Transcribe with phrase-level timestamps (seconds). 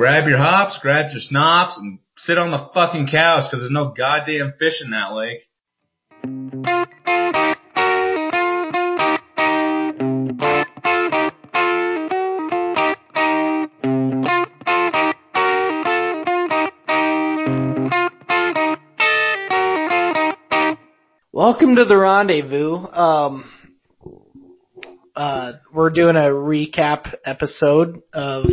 [0.00, 3.92] grab your hops, grab your snops, and sit on the fucking couch because there's no
[3.94, 5.40] goddamn fish in that lake.
[21.30, 22.86] Welcome to the rendezvous.
[22.90, 23.50] Um,
[25.14, 28.46] uh, we're doing a recap episode of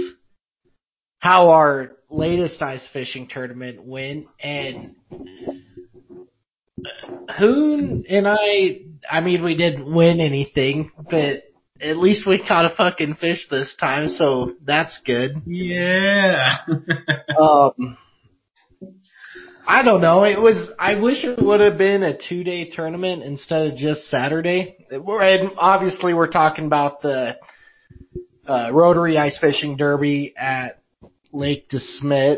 [1.19, 4.95] how our latest ice fishing tournament went, and
[7.37, 8.81] Hoon and I.
[9.09, 11.43] I mean, we didn't win anything, but
[11.81, 15.41] at least we caught a fucking fish this time, so that's good.
[15.45, 16.57] Yeah.
[17.39, 17.95] Um,
[19.67, 20.23] I don't know.
[20.23, 20.71] It was.
[20.79, 24.87] I wish it would have been a two day tournament instead of just Saturday.
[24.89, 27.37] And obviously we're talking about the
[28.47, 30.79] uh, Rotary Ice Fishing Derby at
[31.33, 32.37] Lake DeSmet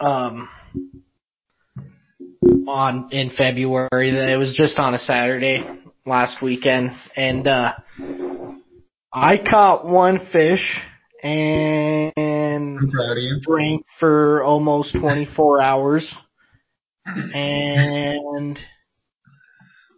[0.00, 0.48] um,
[2.66, 4.10] on in February.
[4.10, 5.64] It was just on a Saturday
[6.06, 7.74] last weekend, and uh,
[9.12, 10.80] I caught one fish
[11.22, 16.14] and I'm proud of drank for almost 24 hours.
[17.06, 18.58] And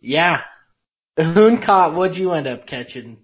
[0.01, 0.43] yeah,
[1.17, 1.95] Hoon caught.
[1.95, 3.19] What'd you end up catching?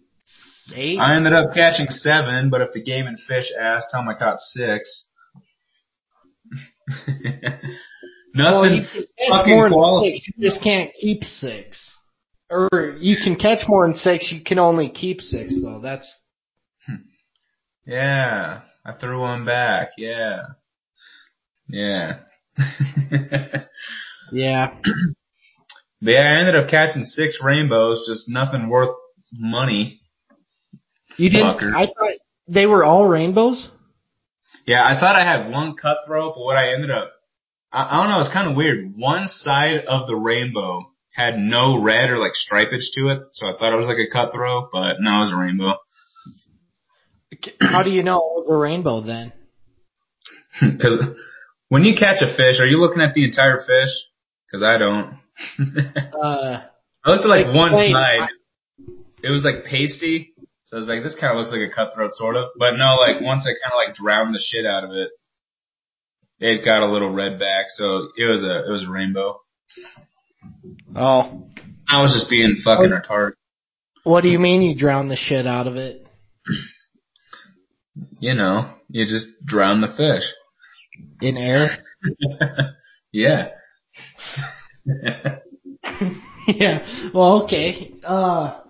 [0.74, 0.98] Eight.
[0.98, 4.14] I ended up catching seven, but if the game and fish asked, tell them I
[4.18, 5.06] caught six.
[8.38, 8.86] Well, Nothing
[9.18, 10.16] catch fucking more than quality.
[10.16, 10.28] six.
[10.36, 11.90] You just can't keep six.
[12.50, 14.30] Or you can catch more than six.
[14.30, 15.80] You can only keep six though.
[15.80, 16.14] That's
[16.86, 16.96] hmm.
[17.86, 19.92] Yeah, I threw one back.
[19.96, 20.42] Yeah,
[21.68, 22.18] yeah.
[23.10, 23.68] but
[24.32, 24.76] yeah.
[26.00, 28.94] yeah, I ended up catching six rainbows, just nothing worth
[29.32, 30.00] money.
[31.16, 31.58] You didn't.
[31.58, 31.74] Fuckers.
[31.74, 32.14] I thought
[32.48, 33.68] they were all rainbows.
[34.66, 37.12] Yeah, I thought I had one cutthroat, but what I ended up,
[37.72, 38.94] I, I don't know, it's kind of weird.
[38.96, 43.52] One side of the rainbow had no red or like stripage to it, so I
[43.52, 45.74] thought it was like a cutthroat, but no, it was a rainbow.
[47.60, 49.32] How do you know it was a rainbow then?
[50.58, 51.00] Because
[51.68, 53.90] when you catch a fish, are you looking at the entire fish?
[54.46, 55.18] Because I don't.
[56.16, 56.62] Uh,
[57.04, 58.30] I looked at like one side.
[59.22, 60.32] It was like pasty.
[60.66, 62.48] So I was like, this kind of looks like a cutthroat sort of.
[62.58, 65.10] But no, like once I kind of like drowned the shit out of it,
[66.40, 67.66] it got a little red back.
[67.70, 69.40] So it was a, it was a rainbow.
[70.96, 71.48] oh,
[71.88, 73.34] I was just being fucking retarded.
[74.02, 76.04] what do you mean you drowned the shit out of it?
[78.18, 80.24] You know, you just drown the fish.
[81.20, 81.76] In air?
[83.12, 83.50] yeah.
[86.48, 87.10] yeah.
[87.14, 87.92] Well, okay.
[88.04, 88.60] Uh,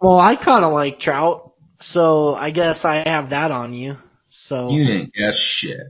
[0.00, 3.96] well, I kind of like trout, so I guess I have that on you.
[4.30, 5.80] So you didn't guess shit.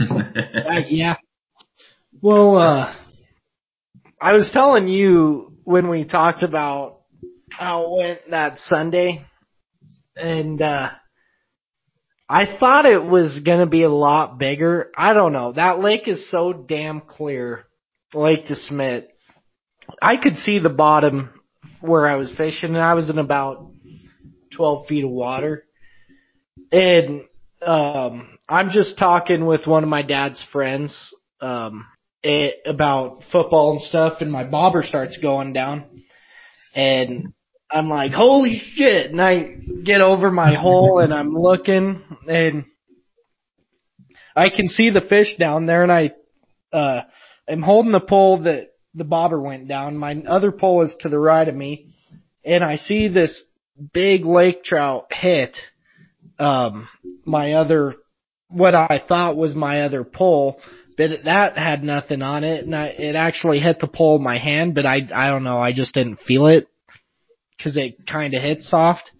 [0.00, 1.16] Uh, yeah.
[2.20, 2.94] Well, uh,
[4.20, 7.00] I was telling you when we talked about
[7.50, 9.24] how it went that Sunday,
[10.16, 10.90] and uh,
[12.28, 14.90] I thought it was gonna be a lot bigger.
[14.96, 15.52] I don't know.
[15.52, 17.64] That lake is so damn clear,
[18.12, 19.06] Lake DeSmet.
[20.02, 21.37] I could see the bottom
[21.80, 23.70] where I was fishing, and I was in about
[24.54, 25.64] twelve feet of water,
[26.72, 27.22] and
[27.62, 31.86] um, I'm just talking with one of my dad's friends um,
[32.22, 35.84] it, about football and stuff, and my bobber starts going down,
[36.74, 37.32] and
[37.70, 42.64] I'm like, "Holy shit!" And I get over my hole, and I'm looking, and
[44.34, 46.12] I can see the fish down there, and I
[46.72, 47.02] uh,
[47.48, 49.96] am holding the pole that the bobber went down.
[49.96, 51.86] My other pole is to the right of me,
[52.44, 53.44] and I see this
[53.92, 55.56] big lake trout hit
[56.38, 56.88] um
[57.24, 57.94] my other
[58.48, 60.60] what I thought was my other pole,
[60.96, 64.38] but that had nothing on it, and I, it actually hit the pole in my
[64.38, 66.66] hand, but I I don't know, I just didn't feel it
[67.56, 69.10] because it kind of hit soft,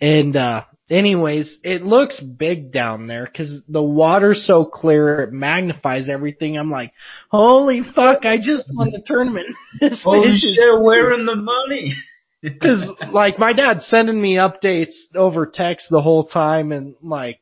[0.00, 6.08] and uh anyways, it looks big down there because the water's so clear, it magnifies
[6.08, 6.56] everything.
[6.56, 6.92] I'm like,
[7.30, 9.46] holy fuck, I just won the tournament.
[9.80, 11.94] This Holy shit, where in the money?
[12.62, 17.40] Cause like my dad's sending me updates over text the whole time and like,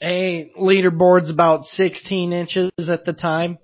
[0.00, 3.58] hey, leaderboard's about 16 inches at the time.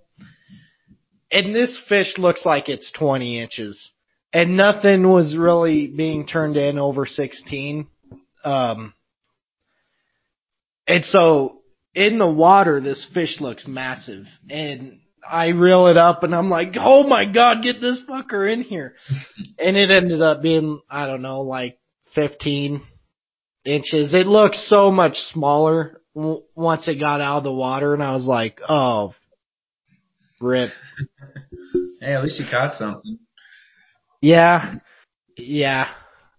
[1.32, 3.90] And this fish looks like it's 20 inches.
[4.32, 7.87] And nothing was really being turned in over 16.
[8.46, 8.94] Um,
[10.87, 11.58] and so
[11.94, 14.25] in the water, this fish looks massive.
[14.48, 18.62] And I reel it up and I'm like, oh my god, get this fucker in
[18.62, 18.94] here.
[19.58, 21.78] and it ended up being, I don't know, like
[22.14, 22.82] 15,
[23.66, 24.14] inches.
[24.14, 28.12] It looked so much smaller w- once it got out of the water, and I
[28.14, 29.12] was like, oh,
[30.40, 30.70] rip.
[32.00, 33.19] hey, at least you caught something.
[34.20, 34.75] Yeah,
[35.37, 35.88] yeah.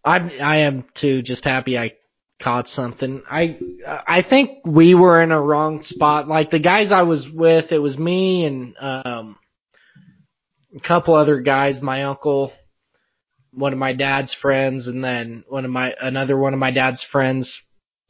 [0.04, 1.22] I'm I am too.
[1.22, 1.94] Just happy I
[2.42, 3.24] caught something.
[3.30, 6.28] I I think we were in a wrong spot.
[6.28, 9.38] Like the guys I was with, it was me and um
[10.76, 12.54] a couple other guys, my uncle,
[13.52, 17.04] one of my dad's friends, and then one of my another one of my dad's
[17.12, 17.60] friends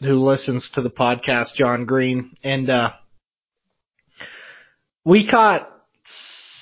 [0.01, 2.91] who listens to the podcast, John Green, and uh
[5.06, 5.69] we caught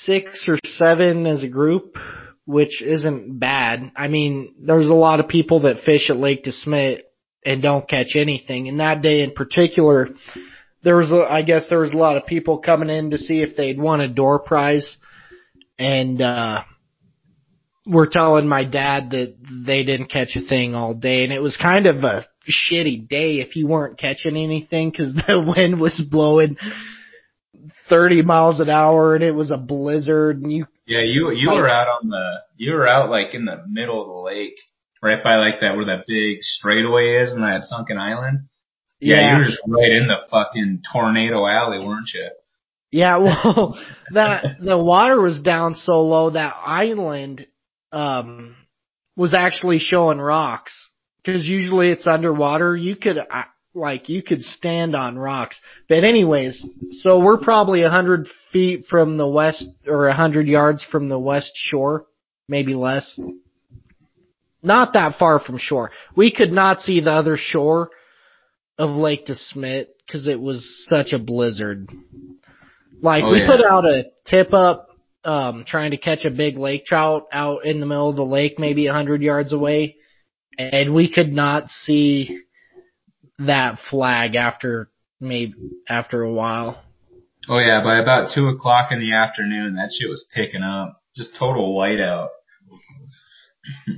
[0.04, 1.98] six or seven as a group,
[2.46, 3.92] which isn't bad.
[3.96, 7.02] I mean, there's a lot of people that fish at Lake DeSmet
[7.46, 8.68] and don't catch anything.
[8.68, 10.10] And that day in particular,
[10.84, 13.42] there was, a, I guess there was a lot of people coming in to see
[13.42, 14.98] if they'd won a door prize.
[15.78, 16.64] And, uh,
[17.88, 21.24] we're telling my dad that they didn't catch a thing all day.
[21.24, 25.54] And it was kind of a shitty day if you weren't catching anything because the
[25.56, 26.58] wind was blowing
[27.90, 31.70] 30 miles an hour and it was a blizzard and you Yeah, you you were
[31.70, 34.56] out on the you were out like in the middle of the lake,
[35.06, 38.40] right by like that where that big straightaway is in that sunken island.
[39.00, 39.32] Yeah, Yeah.
[39.34, 42.30] you were just right in the fucking tornado alley, weren't you?
[42.92, 43.78] Yeah, well,
[44.12, 47.48] that the water was down so low that island
[47.92, 48.56] um
[49.16, 50.90] was actually showing rocks
[51.24, 52.76] because usually it's underwater.
[52.76, 53.44] You could uh,
[53.74, 55.62] like you could stand on rocks.
[55.88, 56.64] But anyways,
[57.02, 61.20] so we're probably a hundred feet from the west or a hundred yards from the
[61.20, 62.06] west shore,
[62.48, 63.18] maybe less.
[64.66, 65.92] Not that far from shore.
[66.16, 67.90] We could not see the other shore
[68.78, 71.90] of Lake DeSmet because it was such a blizzard.
[73.02, 73.48] Like Oh, we yeah.
[73.48, 74.90] put out a tip up,
[75.24, 78.60] um, trying to catch a big lake trout out in the middle of the lake,
[78.60, 79.96] maybe a hundred yards away,
[80.58, 82.42] and we could not see
[83.40, 84.90] that flag after
[85.20, 85.54] maybe
[85.90, 86.82] after a while.
[87.48, 91.02] Oh yeah, by about two o'clock in the afternoon, that shit was picking up.
[91.16, 92.30] Just total whiteout.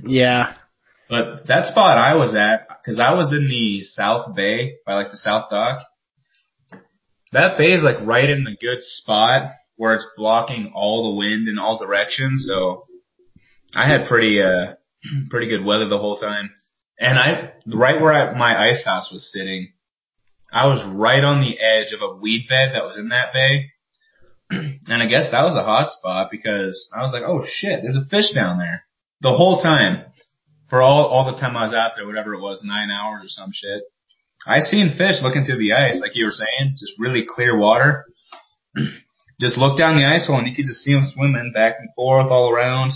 [0.04, 0.54] Yeah,
[1.08, 5.10] But that spot I was at, cause I was in the South Bay by like
[5.10, 5.84] the South Dock.
[7.32, 11.48] That bay is like right in the good spot where it's blocking all the wind
[11.48, 12.46] in all directions.
[12.48, 12.86] So
[13.74, 14.74] I had pretty, uh,
[15.30, 16.50] pretty good weather the whole time.
[16.98, 19.72] And I, right where I, my ice house was sitting,
[20.52, 23.66] I was right on the edge of a weed bed that was in that bay.
[24.90, 27.98] And I guess that was a hot spot because I was like, oh shit, there's
[27.98, 28.86] a fish down there.
[29.20, 30.04] The whole time
[30.70, 33.28] for all all the time I was out there, whatever it was, nine hours or
[33.28, 33.82] some shit.
[34.46, 38.06] I seen fish looking through the ice, like you were saying, just really clear water.
[39.40, 41.88] just look down the ice hole and you could just see them swimming back and
[41.94, 42.92] forth all around.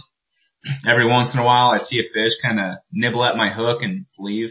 [0.88, 3.82] Every once in a while, I'd see a fish kind of nibble at my hook
[3.82, 4.50] and leave.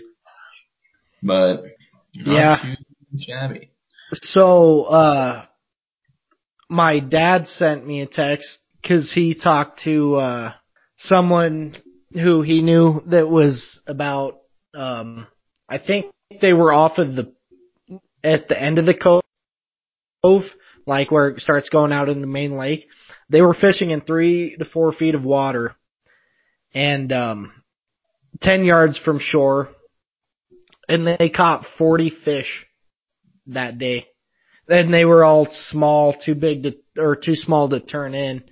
[1.24, 1.64] But
[2.14, 2.62] Yeah.
[3.18, 3.72] shabby.
[4.14, 5.46] So, uh,
[6.70, 10.54] my dad sent me a text cause he talked to, uh,
[11.02, 11.76] someone
[12.14, 14.40] who he knew that was about,
[14.74, 15.28] um,
[15.70, 16.08] I think
[16.42, 17.34] they were off of the,
[18.24, 19.22] at the end of the
[20.24, 20.44] cove,
[20.86, 22.88] like where it starts going out in the main lake.
[23.30, 25.76] They were fishing in three to four feet of water
[26.74, 27.54] and, um,
[28.42, 29.70] 10 yards from shore
[30.92, 32.66] and they caught 40 fish
[33.48, 34.08] that day.
[34.68, 38.44] And they were all small, too big to, or too small to turn in.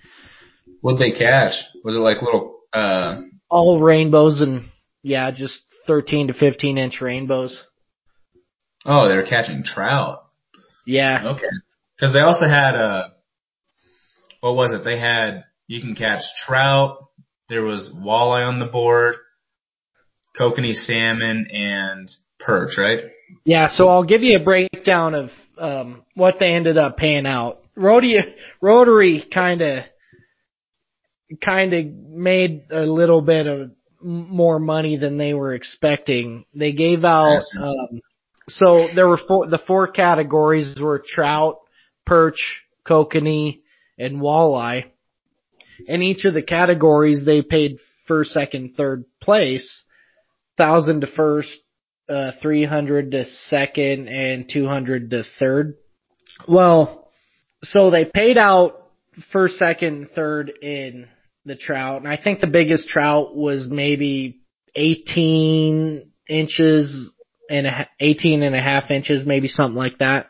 [0.82, 1.54] What'd they catch?
[1.84, 4.66] Was it like little, uh, All rainbows and,
[5.04, 7.62] yeah, just 13 to 15 inch rainbows.
[8.86, 10.26] oh, they were catching trout.
[10.86, 11.24] Yeah.
[11.36, 11.48] Okay.
[11.96, 13.10] Because they also had uh
[14.42, 14.84] what was it?
[14.84, 17.06] They had you can catch trout.
[17.50, 19.16] There was walleye on the board,
[20.40, 22.10] kokanee salmon, and
[22.40, 22.78] perch.
[22.78, 23.00] Right?
[23.44, 27.60] Yeah, so I'll give you a breakdown of, um, what they ended up paying out.
[27.76, 29.26] Rotary, Rotary
[31.30, 33.72] kinda, kinda made a little bit of
[34.02, 36.46] more money than they were expecting.
[36.54, 38.02] They gave out, um,
[38.48, 41.58] so there were four, the four categories were trout,
[42.06, 43.62] perch, kokanee,
[43.98, 44.86] and walleye.
[45.88, 49.84] In each of the categories, they paid first, second, third place,
[50.58, 51.52] thousand to first,
[52.10, 55.76] uh, 300 to second, and 200 to third.
[56.48, 57.12] Well,
[57.64, 58.88] so they paid out
[59.32, 61.08] first, second, third in
[61.46, 64.42] the trout, and I think the biggest trout was maybe
[64.76, 67.12] 18 inches
[67.50, 70.28] and a, ha- 18 and a half inches, maybe something like that.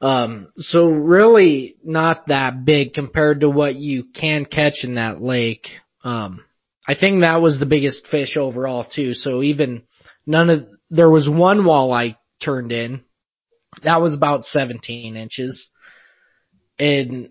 [0.00, 5.68] Um, so really not that big compared to what you can catch in that lake.
[6.04, 6.44] Um,
[6.86, 9.14] I think that was the biggest fish overall too.
[9.14, 9.82] So even
[10.26, 13.02] none of, there was one walleye turned in.
[13.82, 15.68] That was about 17 inches.
[16.78, 17.30] And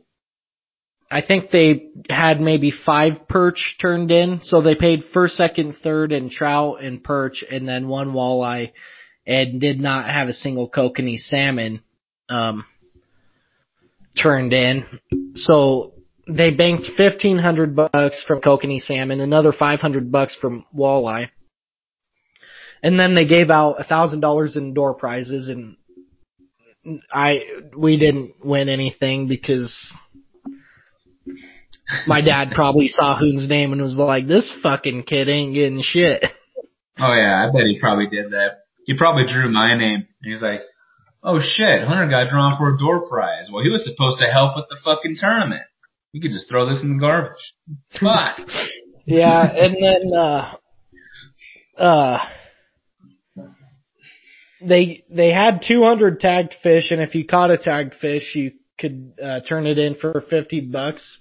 [1.09, 4.41] I think they had maybe five perch turned in.
[4.43, 8.71] So they paid first, second, third and trout and perch and then one walleye
[9.27, 11.81] and did not have a single kokanee salmon,
[12.29, 12.65] um,
[14.21, 14.85] turned in.
[15.35, 15.93] So
[16.27, 21.29] they banked 1500 bucks from kokanee salmon, another 500 bucks from walleye.
[22.81, 25.77] And then they gave out a thousand dollars in door prizes and
[27.11, 27.39] I,
[27.75, 29.73] we didn't win anything because
[32.07, 36.23] my dad probably saw Hoon's name and was like, this fucking kid ain't getting shit.
[36.97, 38.59] Oh yeah, I bet he probably did that.
[38.85, 40.07] He probably drew my name.
[40.23, 40.61] He's like,
[41.23, 43.49] oh shit, Hunter got drawn for a door prize.
[43.51, 45.63] Well, he was supposed to help with the fucking tournament.
[46.13, 47.53] You could just throw this in the garbage.
[47.99, 48.39] Fuck.
[49.05, 50.53] yeah, and then, uh,
[51.77, 52.19] uh,
[54.61, 59.13] they, they had 200 tagged fish and if you caught a tagged fish, you could,
[59.21, 61.19] uh, turn it in for 50 bucks.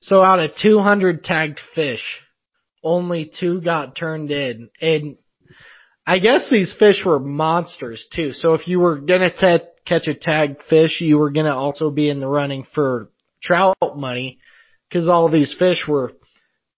[0.00, 2.22] So out of 200 tagged fish,
[2.82, 4.70] only two got turned in.
[4.80, 5.16] And
[6.06, 8.32] I guess these fish were monsters too.
[8.32, 12.08] So if you were gonna t- catch a tagged fish, you were gonna also be
[12.08, 13.10] in the running for
[13.42, 14.38] trout money
[14.88, 16.12] because all these fish were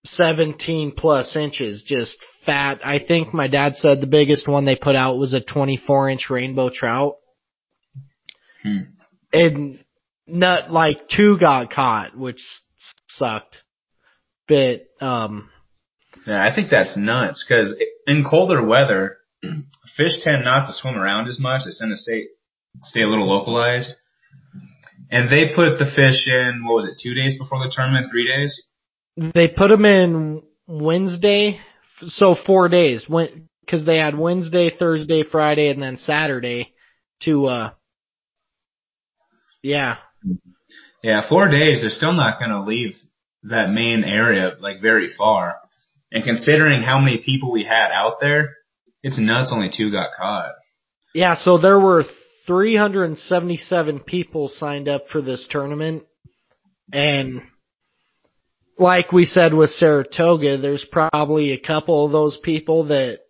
[0.04, 2.80] 17 plus inches, just fat.
[2.84, 6.30] I think my dad said the biggest one they put out was a 24 inch
[6.30, 7.16] rainbow trout.
[8.62, 8.78] Hmm.
[9.32, 9.78] And
[10.32, 12.40] not like two got caught, which
[13.08, 13.58] sucked.
[14.48, 15.50] But, um,
[16.26, 19.18] yeah, I think that's nuts because in colder weather,
[19.96, 21.62] fish tend not to swim around as much.
[21.64, 22.26] They tend to stay,
[22.82, 23.92] stay a little localized.
[25.10, 28.26] And they put the fish in, what was it, two days before the tournament, three
[28.26, 28.62] days?
[29.16, 31.60] They put them in Wednesday,
[32.06, 36.72] so four days, because they had Wednesday, Thursday, Friday, and then Saturday
[37.22, 37.70] to, uh,
[39.62, 39.96] yeah.
[40.26, 40.50] Mm-hmm.
[41.02, 42.94] Yeah, four days, they're still not going to leave
[43.44, 45.56] that main area, like, very far.
[46.12, 48.56] And considering how many people we had out there,
[49.02, 50.52] it's nuts only two got caught.
[51.14, 52.04] Yeah, so there were
[52.46, 56.02] 377 people signed up for this tournament.
[56.92, 57.42] And
[58.78, 63.20] like we said with Saratoga, there's probably a couple of those people that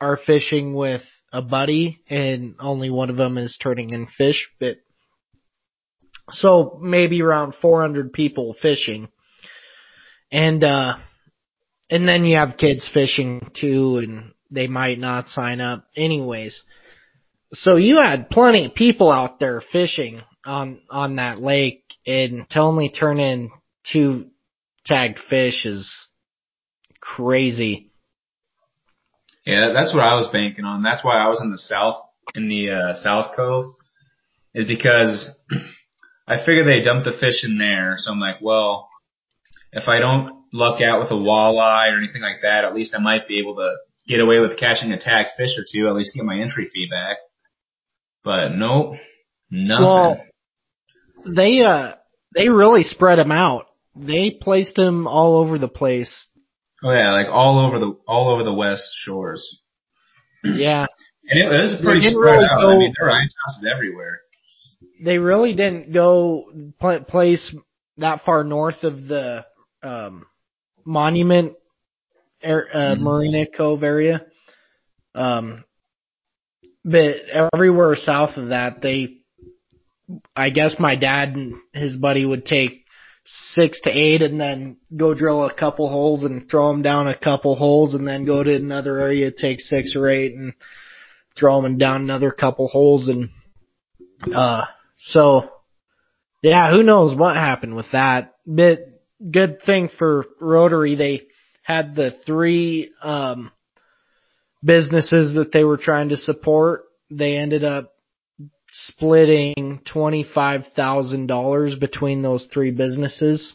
[0.00, 4.76] are fishing with a buddy and only one of them is turning in fish, but
[6.30, 9.08] so maybe around 400 people fishing.
[10.30, 10.96] And, uh,
[11.90, 16.62] and then you have kids fishing too and they might not sign up anyways.
[17.52, 22.60] So you had plenty of people out there fishing on, on that lake and to
[22.60, 23.50] only turn in
[23.90, 24.26] two
[24.84, 26.08] tagged fish is
[27.00, 27.90] crazy.
[29.46, 30.82] Yeah, that's what I was banking on.
[30.82, 31.96] That's why I was in the south,
[32.34, 33.74] in the uh, South Cove,
[34.54, 35.28] is because
[36.26, 37.94] I figured they dumped the fish in there.
[37.98, 38.88] So I'm like, well,
[39.72, 43.02] if I don't luck out with a walleye or anything like that, at least I
[43.02, 43.74] might be able to
[44.06, 46.88] get away with catching a tag fish or two, at least get my entry fee
[46.90, 47.18] back.
[48.22, 48.94] But nope,
[49.50, 49.84] nothing.
[49.84, 50.22] Well,
[51.26, 51.94] they, uh,
[52.34, 53.66] they really spread them out.
[53.94, 56.28] They placed them all over the place.
[56.82, 59.60] Oh yeah, like all over the, all over the west shores.
[60.42, 60.86] Yeah.
[61.26, 62.60] And it, was pretty spread really out.
[62.60, 64.20] Go, I mean, there are ice houses everywhere.
[65.02, 66.44] They really didn't go
[67.08, 67.54] place
[67.98, 69.44] that far north of the,
[69.82, 70.26] um,
[70.84, 71.54] monument,
[72.42, 73.02] uh, mm-hmm.
[73.02, 74.22] Marina Cove area.
[75.14, 75.64] Um,
[76.84, 77.16] but
[77.54, 79.18] everywhere south of that, they,
[80.36, 82.84] I guess my dad and his buddy would take
[83.24, 87.16] six to eight and then go drill a couple holes and throw them down a
[87.16, 90.52] couple holes and then go to another area, take six or eight and
[91.38, 93.30] throw them down another couple holes and,
[94.32, 94.64] uh,
[94.98, 95.50] so
[96.42, 98.80] yeah, who knows what happened with that, but
[99.30, 101.22] good thing for Rotary, they
[101.62, 103.50] had the three, um,
[104.62, 107.92] businesses that they were trying to support, they ended up
[108.72, 113.54] splitting $25,000 between those three businesses,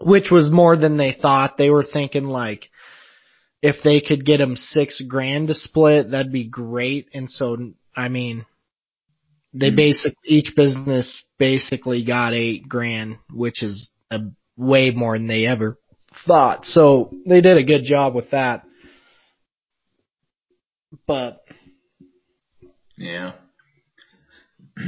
[0.00, 1.58] which was more than they thought.
[1.58, 2.70] They were thinking like,
[3.62, 7.08] if they could get them six grand to split, that'd be great.
[7.12, 8.46] And so, I mean,
[9.52, 9.76] they mm-hmm.
[9.76, 14.20] basic, each business basically got eight grand, which is a
[14.56, 15.78] way more than they ever
[16.26, 16.66] thought.
[16.66, 18.64] So they did a good job with that.
[21.06, 21.40] But
[22.96, 23.32] yeah.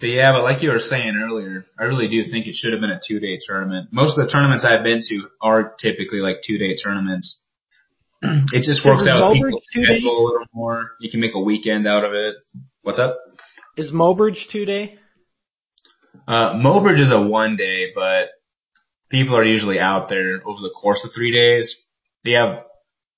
[0.00, 2.80] But yeah, but like you were saying earlier, I really do think it should have
[2.80, 3.88] been a two day tournament.
[3.90, 7.40] Most of the tournaments I've been to are typically like two day tournaments.
[8.22, 9.32] it just works out.
[9.32, 10.86] People schedule a little more.
[11.00, 12.36] You can make a weekend out of it.
[12.82, 13.18] What's up?
[13.78, 14.98] Is Mobridge two day?
[16.26, 18.30] Uh, Mobridge is a one day, but
[19.08, 21.76] people are usually out there over the course of three days.
[22.24, 22.64] They have,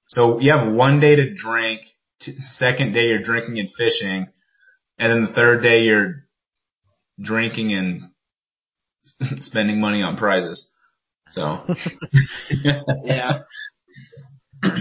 [0.06, 1.80] so you have one day to drink,
[2.20, 4.26] t- second day you're drinking and fishing,
[4.98, 6.26] and then the third day you're
[7.18, 8.02] drinking and
[9.42, 10.68] spending money on prizes.
[11.30, 11.64] So.
[13.02, 13.38] Yeah.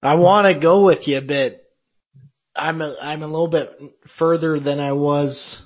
[0.00, 1.65] I want to go with you, but
[2.56, 3.70] I'm a, I'm a little bit
[4.18, 5.60] further than I was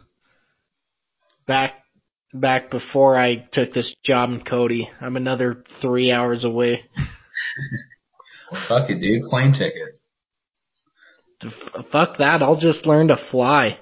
[1.46, 1.74] back
[2.32, 4.88] back before I took this job in Cody.
[5.00, 6.84] I'm another three hours away.
[8.68, 9.24] Fuck it, dude.
[9.24, 10.00] Plane ticket.
[11.42, 12.42] F- Fuck that!
[12.42, 13.78] I'll just learn to fly.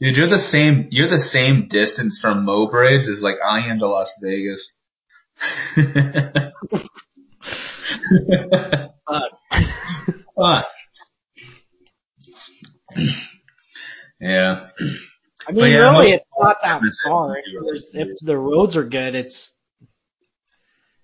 [0.00, 0.88] Dude, you're the same.
[0.90, 4.70] You're the same distance from Mobridge as like I am to Las Vegas.
[9.08, 9.32] Fuck.
[10.36, 10.66] Fuck.
[14.20, 14.68] yeah.
[15.48, 17.38] I mean, yeah, really, it's not that far.
[17.38, 19.50] If, if the roads are good, it's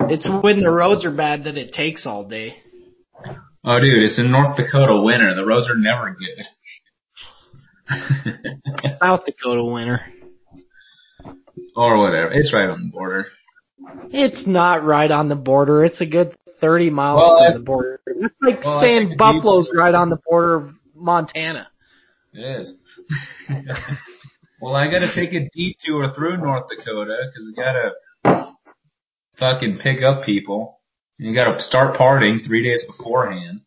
[0.00, 2.56] it's when the roads are bad that it takes all day.
[3.64, 5.34] Oh, dude, it's in North Dakota winter.
[5.34, 6.44] The roads are never good.
[9.00, 10.00] South Dakota winter.
[11.74, 12.30] or whatever.
[12.32, 13.26] It's right on the border.
[14.10, 15.84] It's not right on the border.
[15.84, 18.00] It's a good 30 miles Well, from the border.
[18.06, 21.68] It's like well, saying Buffalo's right on the border of Montana.
[22.36, 22.74] It is.
[24.60, 28.52] well, I gotta take a detour through North Dakota because I gotta
[29.38, 30.80] fucking pick up people.
[31.18, 33.62] And You gotta start partying three days beforehand.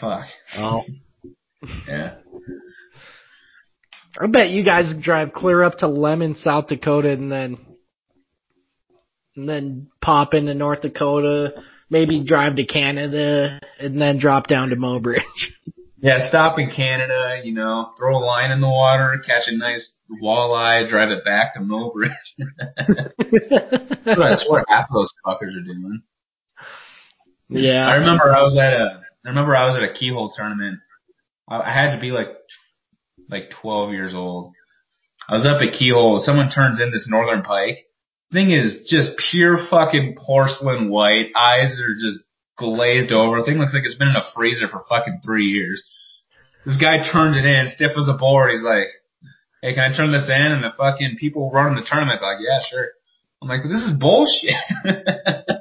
[0.00, 0.26] Fuck.
[0.56, 0.82] Oh.
[1.88, 2.16] Yeah.
[4.20, 7.58] I bet you guys drive clear up to Lemmon, South Dakota and then
[9.36, 14.76] and then pop into North Dakota, maybe drive to Canada and then drop down to
[14.76, 15.20] Mobridge.
[15.98, 19.92] Yeah, stop in Canada, you know, throw a line in the water, catch a nice
[20.22, 22.10] walleye, drive it back to Mobridge.
[22.36, 26.02] That's what I swear half of those fuckers are doing.
[27.48, 27.86] Yeah.
[27.86, 30.80] I remember I was at a, I remember I was at a keyhole tournament.
[31.48, 32.28] I, I had to be like,
[33.30, 34.52] like 12 years old.
[35.28, 36.20] I was up at keyhole.
[36.20, 37.78] Someone turns in this northern pike.
[38.32, 41.30] Thing is just pure fucking porcelain white.
[41.36, 42.20] Eyes are just
[42.56, 43.42] glazed over.
[43.42, 45.82] Thing looks like it's been in a freezer for fucking three years.
[46.66, 48.50] This guy turns it in, stiff as a board.
[48.50, 48.88] He's like,
[49.62, 52.60] "Hey, can I turn this in?" And the fucking people running the tournament's like, "Yeah,
[52.68, 52.88] sure."
[53.40, 54.52] I'm like, "This is bullshit."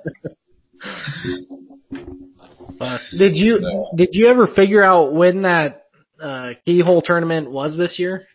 [3.17, 3.89] Did you No.
[3.95, 5.83] did you ever figure out when that
[6.21, 8.27] uh, keyhole tournament was this year?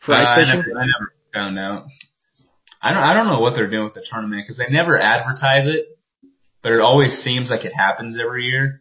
[0.00, 0.56] For Uh, ice I fishing?
[0.66, 1.86] never, I never found out.
[2.82, 3.02] I don't.
[3.02, 5.86] I don't know what they're doing with the tournament because they never advertise it,
[6.62, 8.80] but it always seems like it happens every year.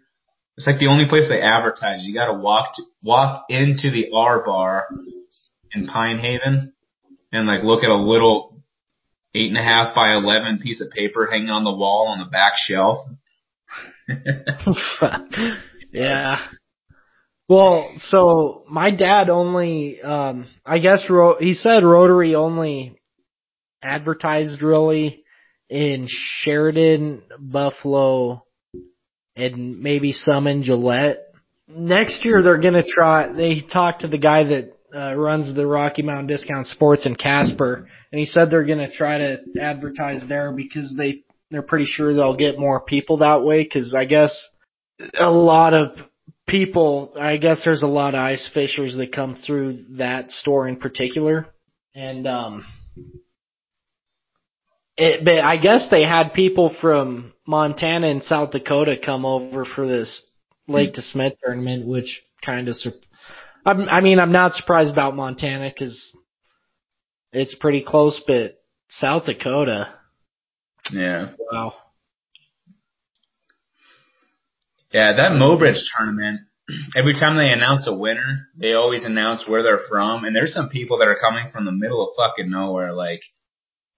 [0.57, 2.03] It's like the only place they advertise.
[2.03, 4.87] You got to walk to, walk into the R bar
[5.73, 6.73] in Pine Haven
[7.31, 8.63] and like look at a little
[9.35, 12.25] eight and a half by eleven piece of paper hanging on the wall on the
[12.25, 12.97] back shelf.
[15.91, 16.39] yeah.
[17.49, 22.99] Well, so my dad only, um, I guess ro- he said Rotary only
[23.81, 25.23] advertised really
[25.69, 28.43] in Sheridan, Buffalo,
[29.37, 31.33] and maybe some in Gillette.
[31.67, 33.31] Next year they're gonna try.
[33.31, 37.87] They talked to the guy that uh, runs the Rocky Mountain Discount Sports in Casper,
[38.11, 42.37] and he said they're gonna try to advertise there because they they're pretty sure they'll
[42.37, 43.63] get more people that way.
[43.63, 44.47] Because I guess
[45.19, 45.97] a lot of
[46.47, 50.77] people, I guess there's a lot of ice fishers that come through that store in
[50.77, 51.47] particular,
[51.93, 52.65] and um,
[54.95, 59.87] it, but I guess they had people from Montana and South Dakota come over for
[59.87, 60.23] this
[60.67, 61.19] Lake hmm.
[61.19, 62.93] DeSmet tournament, which kind of, sur-
[63.65, 66.15] I'm, I mean, I'm not surprised about Montana because
[67.31, 69.93] it's pretty close, but South Dakota,
[70.91, 71.31] Yeah.
[71.51, 71.73] wow.
[74.91, 76.41] Yeah, that Mobridge tournament,
[76.95, 80.23] every time they announce a winner, they always announce where they're from.
[80.23, 83.21] And there's some people that are coming from the middle of fucking nowhere, like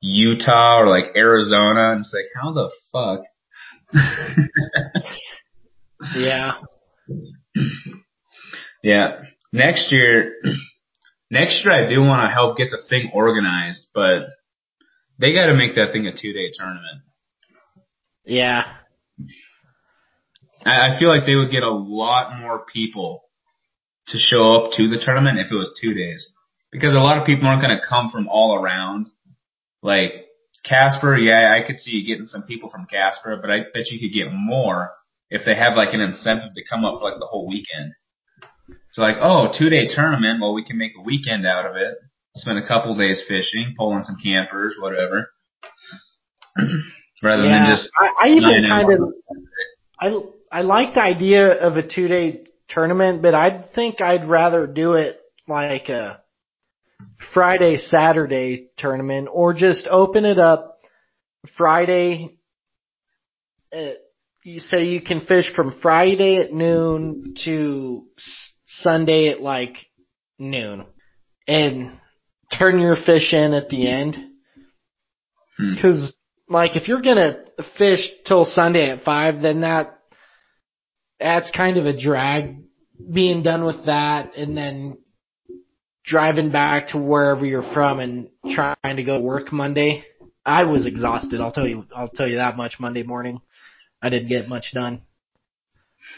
[0.01, 1.91] Utah or like Arizona.
[1.91, 3.21] And it's like, how the fuck?
[6.15, 6.53] Yeah.
[8.83, 9.21] yeah.
[9.51, 10.35] Next year,
[11.29, 14.21] next year I do want to help get the thing organized, but
[15.19, 17.01] they got to make that thing a two day tournament.
[18.25, 18.63] Yeah.
[20.65, 23.23] I, I feel like they would get a lot more people
[24.07, 26.31] to show up to the tournament if it was two days.
[26.71, 29.09] Because a lot of people aren't going to come from all around.
[29.81, 30.25] Like,
[30.63, 33.99] Casper, yeah, I could see you getting some people from Casper, but I bet you
[33.99, 34.91] could get more
[35.29, 37.93] if they have like an incentive to come up for like the whole weekend.
[38.91, 41.95] So like, oh, two day tournament, well we can make a weekend out of it.
[42.35, 45.31] Spend a couple days fishing, pulling some campers, whatever.
[47.23, 49.13] Rather yeah, than just I, I even kind of.
[49.99, 54.67] I I like the idea of a two day tournament, but I think I'd rather
[54.67, 56.21] do it like a
[57.33, 60.79] Friday Saturday tournament or just open it up
[61.57, 62.37] Friday.
[63.73, 63.91] Uh,
[64.43, 69.75] you say you can fish from Friday at noon to s- Sunday at like
[70.37, 70.85] noon,
[71.47, 71.97] and
[72.57, 74.15] turn your fish in at the end.
[75.57, 75.75] Hmm.
[75.75, 76.15] Because
[76.47, 77.43] like if you're gonna
[77.77, 79.99] fish till Sunday at five, then that
[81.19, 82.57] that's kind of a drag
[83.13, 84.97] being done with that and then
[86.09, 90.03] driving back to wherever you're from and trying to go to work Monday.
[90.45, 93.39] I was exhausted, I'll tell you I'll tell you that much Monday morning.
[94.01, 95.03] I didn't get much done.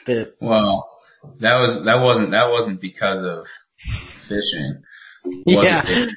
[0.06, 0.90] But Well,
[1.40, 3.46] that was that wasn't that wasn't because of
[4.30, 4.82] fishing.
[5.46, 6.08] yeah.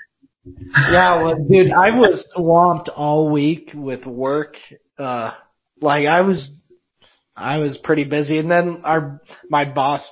[0.46, 4.56] yeah, well, dude, I was swamped all week with work.
[4.98, 5.32] Uh,
[5.80, 6.50] like I was,
[7.36, 10.08] I was pretty busy, and then our my boss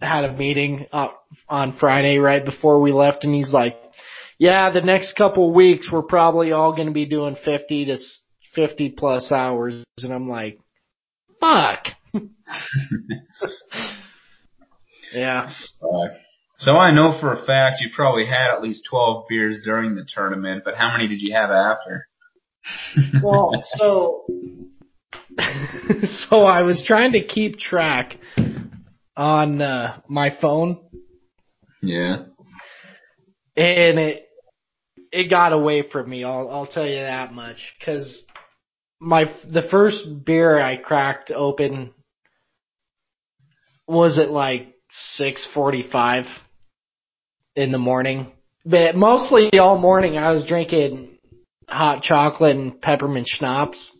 [0.00, 1.08] had a meeting uh,
[1.48, 3.76] on Friday right before we left, and he's like,
[4.38, 8.20] "Yeah, the next couple weeks we're probably all going to be doing fifty to s-
[8.54, 10.58] fifty plus hours," and I'm like,
[11.40, 11.88] "Fuck."
[15.12, 15.46] yeah.
[15.80, 16.12] Fuck.
[16.58, 20.04] So I know for a fact you probably had at least 12 beers during the
[20.12, 22.08] tournament, but how many did you have after?
[23.22, 24.26] Well, so
[26.28, 28.16] so I was trying to keep track
[29.16, 30.78] on uh, my phone,
[31.82, 32.24] yeah.
[33.56, 34.28] and it
[35.10, 36.24] it got away from me.
[36.24, 38.24] I'll I'll tell you that much because
[39.00, 41.92] my the first beer I cracked open
[43.86, 46.26] was at like six forty five
[47.56, 48.32] in the morning,
[48.64, 51.18] but mostly all morning I was drinking
[51.68, 53.92] hot chocolate and peppermint schnapps.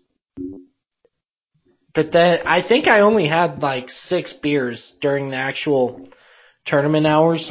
[1.94, 6.08] But then I think I only had like six beers during the actual
[6.68, 7.50] tournament hours.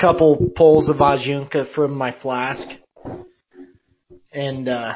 [0.00, 2.68] Couple pulls of Ajunka from my flask.
[4.32, 4.94] And uh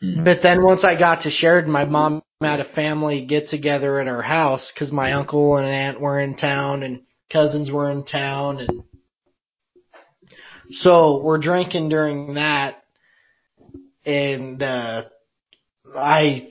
[0.00, 0.24] Hmm.
[0.24, 4.06] but then once I got to Sheridan, my mom had a family get together at
[4.06, 8.60] her house because my uncle and aunt were in town and cousins were in town
[8.60, 8.82] and
[10.68, 12.82] so we're drinking during that
[14.04, 15.04] and uh
[15.96, 16.50] I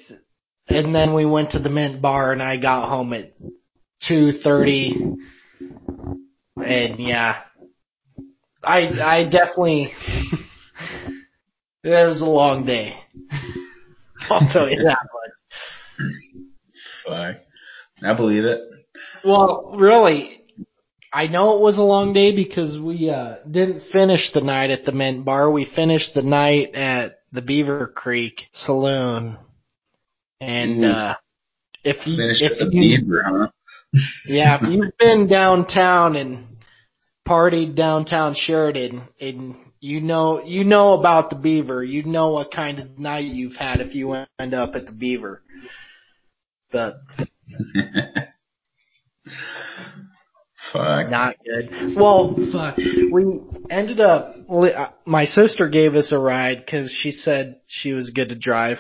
[0.67, 3.31] and then we went to the mint bar and I got home at
[4.07, 4.95] two thirty
[6.57, 7.41] and yeah
[8.65, 9.93] I I definitely
[11.83, 12.95] it was a long day.
[14.29, 16.13] I'll tell you that much.
[17.05, 17.43] Fuck.
[18.03, 18.59] I believe it.
[19.23, 20.41] Well, really,
[21.13, 24.85] I know it was a long day because we uh didn't finish the night at
[24.85, 25.51] the Mint Bar.
[25.51, 29.37] We finished the night at the Beaver Creek Saloon.
[30.41, 31.15] And uh
[31.83, 33.47] if you Finished if with the you beaver, huh?
[34.25, 36.47] Yeah, if you've been downtown and
[37.27, 42.79] partied downtown Sheridan and you know you know about the Beaver, you know what kind
[42.79, 45.41] of night you've had if you end up at the Beaver.
[46.71, 46.97] But
[50.73, 51.09] Fuck.
[51.09, 51.95] Not good.
[51.95, 52.77] Well, fuck.
[52.77, 54.35] We ended up.
[54.49, 58.79] uh, My sister gave us a ride because she said she was good to drive,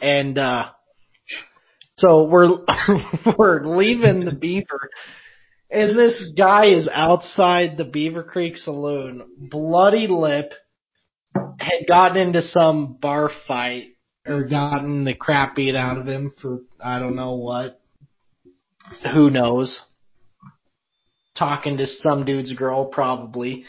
[0.00, 0.70] and uh
[1.96, 2.58] so we're
[3.38, 4.90] we're leaving the Beaver,
[5.70, 10.52] and this guy is outside the Beaver Creek Saloon, bloody lip,
[11.58, 13.92] had gotten into some bar fight
[14.26, 17.80] or gotten the crap beat out of him for I don't know what.
[19.12, 19.80] Who knows?
[21.34, 23.64] talking to some dude's girl probably.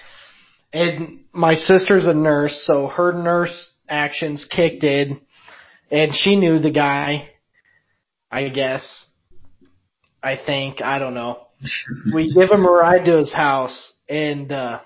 [0.71, 5.21] And my sister's a nurse, so her nurse actions kicked in
[5.91, 7.29] and she knew the guy.
[8.35, 9.07] I guess.
[10.21, 11.39] I think, I don't know.
[12.13, 14.81] We give him a ride to his house and uh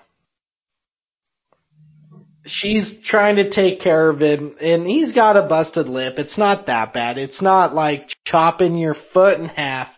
[2.46, 6.14] she's trying to take care of him and he's got a busted lip.
[6.18, 7.18] It's not that bad.
[7.18, 9.88] It's not like chopping your foot in half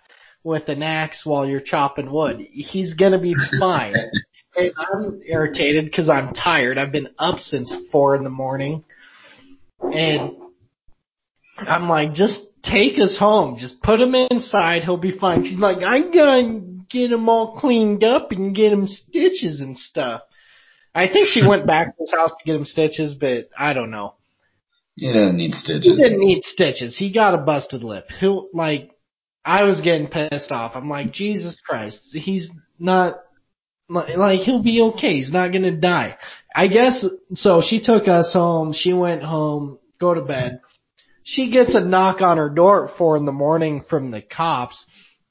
[0.43, 2.41] with an axe while you're chopping wood.
[2.41, 3.95] He's gonna be fine.
[4.57, 6.79] and I'm irritated because I'm tired.
[6.79, 8.85] I've been up since four in the morning,
[9.81, 10.37] and
[11.59, 13.57] I'm like, just take us home.
[13.59, 14.85] Just put him inside.
[14.85, 15.44] He'll be fine.
[15.44, 20.22] She's like, I'm gonna get him all cleaned up and get him stitches and stuff.
[20.94, 23.90] I think she went back to his house to get him stitches, but I don't
[23.90, 24.14] know.
[24.94, 25.87] He doesn't need stitches.
[25.87, 26.96] He didn't need stitches.
[26.96, 28.07] He got a busted lip.
[28.20, 28.90] He'll like
[29.44, 30.72] I was getting pissed off.
[30.75, 33.16] I'm like, Jesus Christ, he's not
[33.88, 35.16] like like, he'll be okay.
[35.16, 36.16] He's not gonna die.
[36.55, 37.62] I guess so.
[37.62, 38.75] She took us home.
[38.75, 40.61] She went home, go to bed.
[41.25, 44.85] She gets a knock on her door at four in the morning from the cops.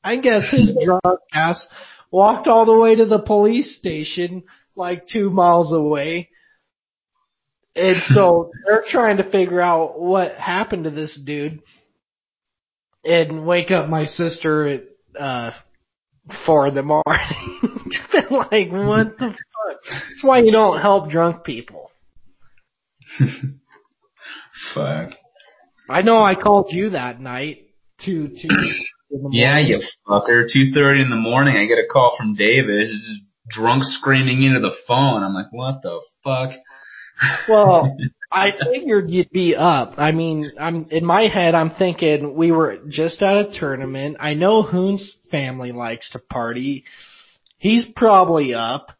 [0.03, 1.67] I guess his drunk ass
[2.11, 4.43] walked all the way to the police station,
[4.75, 6.29] like two miles away.
[7.75, 11.61] And so they're trying to figure out what happened to this dude
[13.03, 14.83] and wake up my sister at
[15.19, 15.51] uh
[16.45, 17.03] four in the morning.
[18.31, 19.83] like, what the fuck?
[19.89, 21.91] That's why you don't help drunk people.
[24.73, 25.11] Fuck.
[25.89, 27.67] I know I called you that night
[28.03, 28.49] two two
[29.31, 30.45] Yeah, you fucker.
[30.51, 34.59] Two thirty in the morning, I get a call from Davis, just drunk screaming into
[34.59, 35.23] the phone.
[35.23, 36.51] I'm like, what the fuck?
[37.47, 37.97] Well,
[38.31, 39.95] I figured you'd be up.
[39.97, 41.53] I mean, I'm in my head.
[41.53, 44.17] I'm thinking we were just at a tournament.
[44.19, 46.85] I know Hoon's family likes to party.
[47.57, 48.91] He's probably up.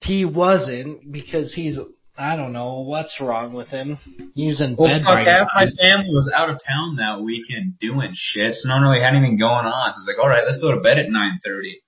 [0.00, 1.78] He wasn't because he's.
[2.16, 3.98] I don't know what's wrong with him.
[4.34, 8.54] Using Well, bed fuck, half my family was out of town that weekend doing shit,
[8.54, 9.92] so no one really had anything going on.
[9.92, 11.80] So it's like, all right, let's go to bed at nine thirty.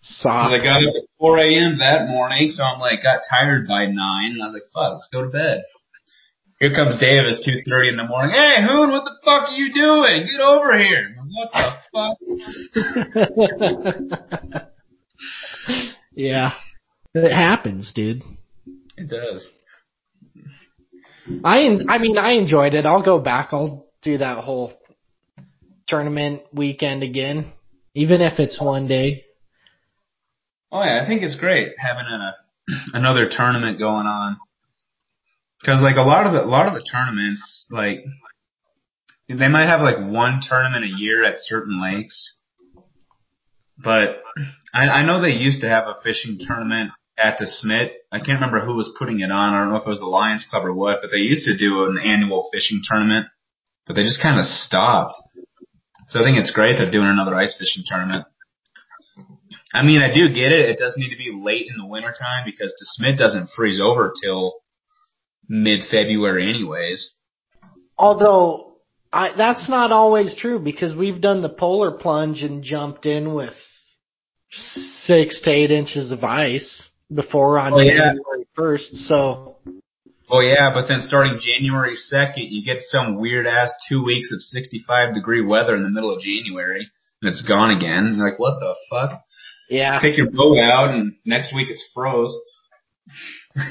[0.00, 0.52] Soft.
[0.52, 1.78] Because I got up at 4 a.m.
[1.80, 5.08] that morning, so I'm like, got tired by 9, and I was like, fuck, let's
[5.12, 5.64] go to bed.
[6.60, 8.34] Here comes Davis, 2.30 in the morning.
[8.34, 10.26] Hey, Hoon, what the fuck are you doing?
[10.30, 11.16] Get over here.
[11.28, 11.74] What the
[14.54, 14.70] fuck?
[16.14, 16.52] yeah,
[17.12, 18.22] it happens, dude.
[18.96, 19.50] It does.
[21.44, 22.86] I en- I mean I enjoyed it.
[22.86, 23.48] I'll go back.
[23.52, 24.72] I'll do that whole
[25.86, 27.52] tournament weekend again,
[27.94, 29.24] even if it's one day.
[30.72, 32.34] Oh yeah, I think it's great having a
[32.92, 34.36] another tournament going on.
[35.64, 37.98] Cause like a lot of the, a lot of the tournaments, like,
[39.28, 42.34] they might have like one tournament a year at certain lakes.
[43.78, 44.22] But
[44.72, 47.90] I, I know they used to have a fishing tournament at DeSmet.
[48.12, 49.54] I can't remember who was putting it on.
[49.54, 51.56] I don't know if it was the Lions Club or what, but they used to
[51.56, 53.26] do an annual fishing tournament,
[53.86, 55.16] but they just kind of stopped.
[56.08, 58.26] So I think it's great they're doing another ice fishing tournament.
[59.72, 60.70] I mean, I do get it.
[60.70, 64.54] It does need to be late in the wintertime because DeSmet doesn't freeze over till
[65.48, 67.12] mid-February anyways.
[67.98, 68.76] Although
[69.12, 73.54] I, that's not always true because we've done the polar plunge and jumped in with
[74.50, 77.92] six to eight inches of ice before on Oh, yeah.
[78.12, 78.94] January first.
[79.08, 79.56] So
[80.28, 84.40] Oh yeah, but then starting January 2nd, you get some weird ass two weeks of
[84.40, 86.88] 65 degree weather in the middle of January,
[87.22, 88.14] and it's gone again.
[88.16, 89.20] You're like, what the fuck?
[89.70, 92.34] yeah, Take your boat out, and next week it's froze.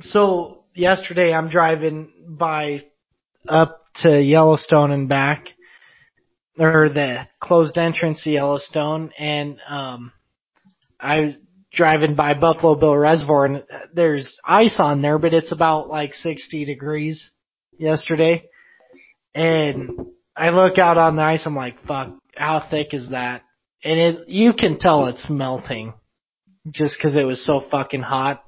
[0.00, 2.84] so yesterday I'm driving by
[3.48, 5.48] up to Yellowstone and back,
[6.58, 10.12] or the closed entrance to Yellowstone, and um,
[11.00, 11.36] I
[11.72, 16.64] driving by Buffalo Bill Reservoir, and there's ice on there, but it's about like 60
[16.64, 17.30] degrees
[17.78, 18.44] yesterday,
[19.34, 19.90] and
[20.36, 23.42] I look out on the ice, I'm like, fuck, how thick is that?
[23.84, 25.94] And it, you can tell it's melting,
[26.70, 28.44] just because it was so fucking hot.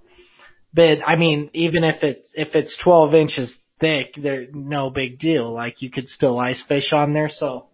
[0.73, 5.53] But I mean, even if it if it's 12 inches thick, there no big deal.
[5.53, 7.29] Like you could still ice fish on there.
[7.29, 7.67] So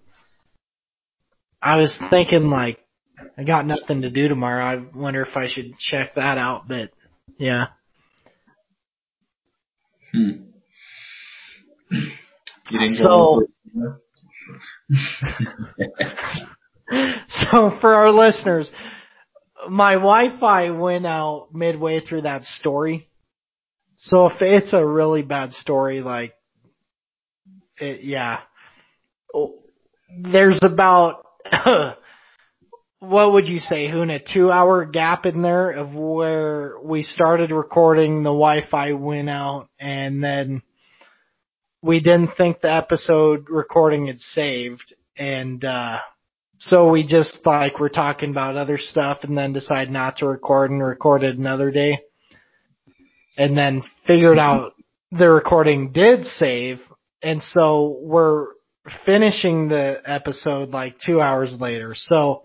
[1.62, 2.78] I was thinking like
[3.36, 4.62] I got nothing to do tomorrow.
[4.64, 6.68] I wonder if I should check that out.
[6.68, 6.90] But
[7.38, 7.66] yeah,
[10.12, 10.30] Hmm.
[13.02, 13.46] So-
[17.28, 18.70] so for our listeners,
[19.68, 23.08] my Wi-Fi went out midway through that story.
[23.96, 26.34] So if it's a really bad story, like,
[27.78, 28.40] it, yeah,
[29.34, 29.60] Oh,
[30.22, 31.24] there's about
[33.00, 38.22] what would you say, Hoon, a two-hour gap in there of where we started recording,
[38.22, 40.62] the Wi-Fi went out, and then
[41.82, 45.98] we didn't think the episode recording had saved, and uh
[46.60, 50.70] so we just like were talking about other stuff and then decided not to record
[50.70, 52.00] and recorded another day.
[53.38, 54.74] And then figured out
[55.10, 56.80] the recording did save.
[57.22, 58.48] And so we're
[59.06, 61.94] finishing the episode like two hours later.
[61.94, 62.42] So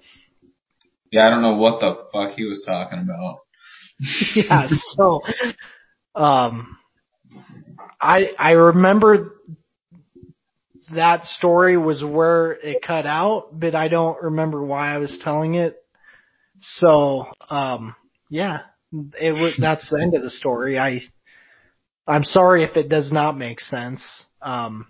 [1.16, 3.40] Yeah, I don't know what the fuck he was talking about.
[4.36, 5.22] yeah, so
[6.14, 6.78] um
[8.02, 9.32] I I remember
[10.94, 15.56] that story was where it cut out, but I don't remember why I was telling
[15.56, 15.78] it.
[16.60, 17.96] So, um
[18.30, 18.60] Yeah,
[18.92, 19.56] it was.
[19.58, 20.78] That's the end of the story.
[20.78, 21.00] I,
[22.06, 24.26] I'm sorry if it does not make sense.
[24.42, 24.88] Um,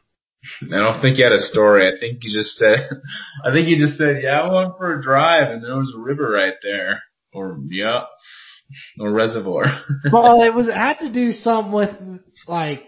[0.73, 1.87] I don't think you had a story.
[1.87, 2.89] I think you just said,
[3.45, 5.99] I think you just said, yeah, I went for a drive and there was a
[5.99, 7.01] river right there.
[7.33, 8.03] Or, yeah,
[8.99, 9.65] or reservoir.
[10.11, 11.89] well, it was, it had to do something with,
[12.47, 12.79] like,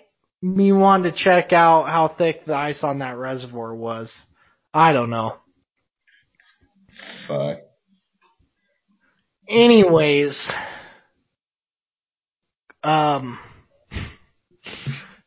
[0.41, 4.15] me wanting to check out how thick the ice on that reservoir was.
[4.74, 5.36] I don't know.
[7.28, 7.60] Fuck.
[9.50, 10.50] Anyways,
[12.84, 13.39] um,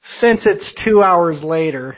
[0.02, 1.96] since it's two hours later,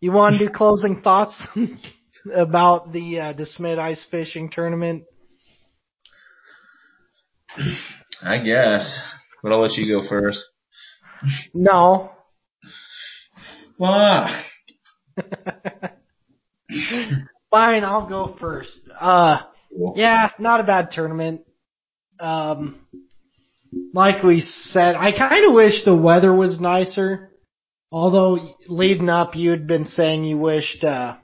[0.00, 1.48] you want to do closing thoughts
[2.34, 5.04] about the uh, DeSmet ice fishing tournament?
[8.22, 8.98] I guess,
[9.42, 10.44] but I'll let you go first.
[11.52, 12.12] No.
[13.76, 14.44] Why?
[17.50, 18.78] Fine, I'll go first.
[19.00, 19.40] Uh,
[19.94, 21.42] yeah, not a bad tournament.
[22.20, 22.80] Um,
[23.94, 27.27] like we said, I kind of wish the weather was nicer.
[27.90, 31.16] Although leading up, you had been saying you wished uh,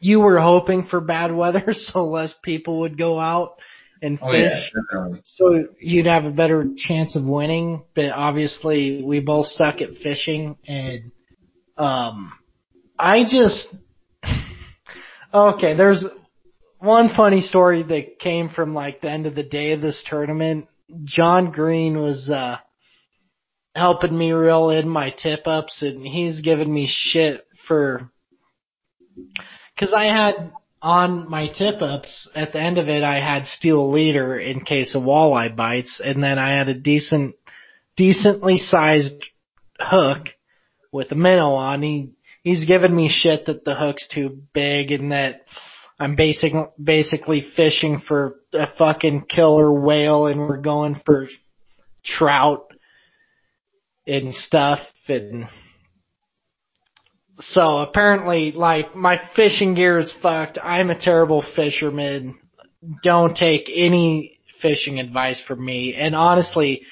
[0.00, 3.56] you were hoping for bad weather so less people would go out
[4.02, 4.72] and Oh fish.
[4.92, 9.94] yeah, So you'd have a better chance of winning, but obviously we both suck at
[10.02, 11.12] fishing and
[11.78, 12.32] um
[12.98, 13.74] I just
[15.34, 16.04] okay, there's
[16.78, 20.66] one funny story that came from like the end of the day of this tournament.
[21.04, 22.58] John Green was uh
[23.76, 28.10] helping me reel in my tip ups and he's giving me shit for
[29.78, 33.90] cuz I had on my tip ups, at the end of it, I had steel
[33.90, 37.34] leader in case of walleye bites, and then I had a decent,
[37.96, 39.24] decently sized
[39.80, 40.28] hook
[40.92, 41.82] with a minnow on.
[41.82, 42.10] He,
[42.42, 45.42] he's giving me shit that the hook's too big and that
[45.98, 51.26] I'm basic, basically fishing for a fucking killer whale and we're going for
[52.04, 52.70] trout
[54.06, 55.46] and stuff and
[57.38, 60.58] so apparently, like, my fishing gear is fucked.
[60.62, 62.38] I'm a terrible fisherman.
[63.02, 65.94] Don't take any fishing advice from me.
[65.94, 66.82] And honestly,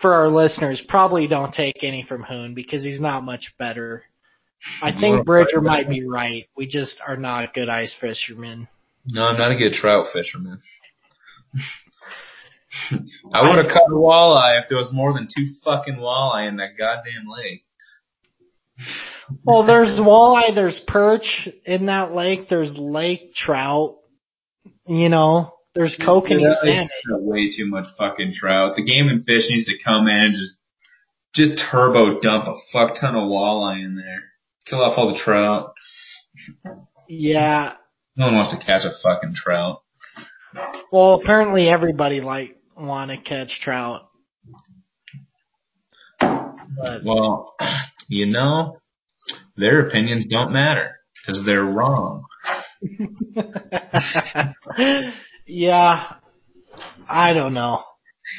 [0.00, 4.04] for our listeners, probably don't take any from Hoon because he's not much better.
[4.80, 6.46] I think Bridger might be right.
[6.56, 8.68] We just are not good ice fishermen.
[9.06, 10.60] No, I'm not a good trout fisherman.
[13.32, 16.56] I would have caught a walleye if there was more than two fucking walleye in
[16.56, 17.62] that goddamn lake.
[19.44, 23.96] Well, there's walleye, there's perch in that lake, there's lake trout,
[24.86, 27.26] you know, there's kokanee Yeah, salmon.
[27.26, 28.76] Way too much fucking trout.
[28.76, 30.58] The game and fish needs to come in and just
[31.34, 34.22] just turbo dump a fuck ton of walleye in there.
[34.66, 35.72] Kill off all the trout.
[37.08, 37.72] Yeah.
[38.16, 39.82] No one wants to catch a fucking trout.
[40.92, 44.08] Well, apparently everybody like want to catch trout.
[46.20, 47.54] But Well,
[48.08, 48.78] you know,
[49.56, 52.24] their opinions don't matter because they're wrong.
[55.46, 56.12] yeah,
[57.08, 57.82] I don't know.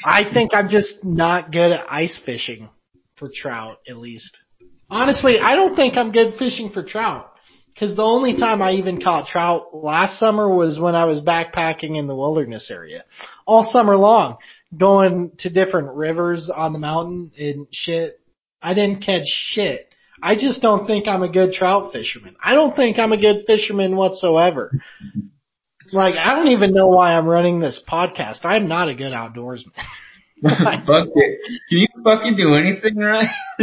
[0.03, 2.69] I think I'm just not good at ice fishing
[3.17, 4.37] for trout, at least.
[4.89, 7.31] Honestly, I don't think I'm good fishing for trout.
[7.79, 11.97] Cause the only time I even caught trout last summer was when I was backpacking
[11.97, 13.03] in the wilderness area.
[13.45, 14.37] All summer long.
[14.77, 18.19] Going to different rivers on the mountain and shit.
[18.61, 19.89] I didn't catch shit.
[20.21, 22.35] I just don't think I'm a good trout fisherman.
[22.41, 24.71] I don't think I'm a good fisherman whatsoever.
[25.91, 28.43] Like, I don't even know why I'm running this podcast.
[28.43, 29.73] I'm not a good outdoorsman.
[30.41, 31.39] Fuck it.
[31.69, 33.29] Can you fucking do anything right?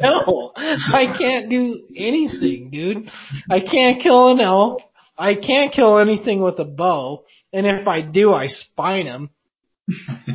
[0.00, 3.10] no, I can't do anything, dude.
[3.50, 4.80] I can't kill an elk.
[5.16, 7.24] I can't kill anything with a bow.
[7.52, 9.30] And if I do, I spine them.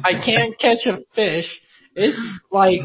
[0.04, 1.62] I can't catch a fish.
[1.96, 2.18] It's
[2.52, 2.82] like,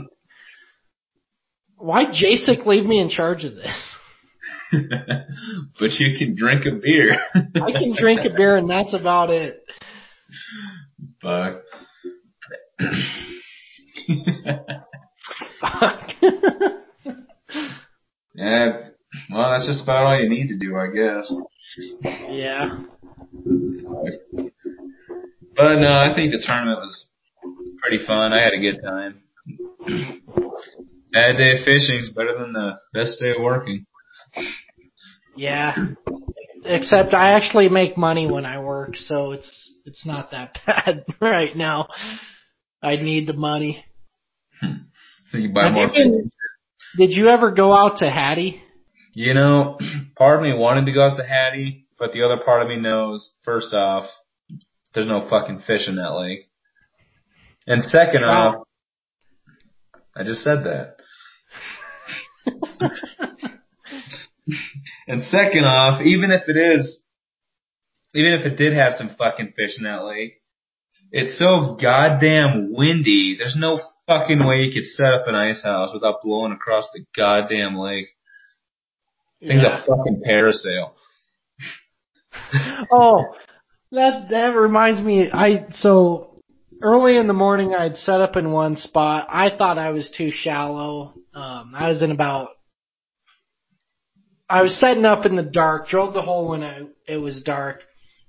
[1.76, 3.96] why Jacek leave me in charge of this?
[4.72, 7.18] but you can drink a beer.
[7.35, 9.64] I can drink a beer and that's about it.
[11.20, 11.62] Fuck.
[15.61, 16.11] Fuck.
[18.35, 18.89] yeah.
[19.30, 21.33] Well, that's just about all you need to do, I guess.
[22.30, 22.78] yeah.
[25.55, 27.09] But no, I think the tournament was
[27.83, 28.33] pretty fun.
[28.33, 29.22] I had a good time.
[31.12, 33.87] Bad day of fishing is better than the best day of working.
[35.37, 35.74] Yeah.
[36.64, 41.57] Except I actually make money when I work, so it's it's not that bad right
[41.57, 41.89] now.
[42.83, 43.85] I need the money.
[45.30, 46.30] So you buy Have more you been-
[46.99, 48.62] Did you ever go out to Hattie?
[49.14, 49.78] You know,
[50.16, 52.76] part of me wanted to go out to Hattie, but the other part of me
[52.76, 54.05] knows, first off,
[54.93, 56.41] there's no fucking fish in that lake.
[57.66, 58.57] And second off,
[60.14, 60.97] I just said that.
[65.09, 67.03] and second off, even if it is,
[68.14, 70.41] even if it did have some fucking fish in that lake,
[71.12, 73.36] it's so goddamn windy.
[73.38, 77.04] There's no fucking way you could set up an ice house without blowing across the
[77.14, 78.06] goddamn lake.
[79.40, 79.82] Thing's Yeah.
[79.82, 80.92] a fucking parasail.
[82.90, 83.34] oh,
[83.90, 85.30] that that reminds me.
[85.30, 86.36] I so
[86.80, 89.28] early in the morning I'd set up in one spot.
[89.28, 91.12] I thought I was too shallow.
[91.34, 92.50] Um, I was in about.
[94.48, 95.88] I was setting up in the dark.
[95.88, 97.80] Drilled the hole when it, it was dark.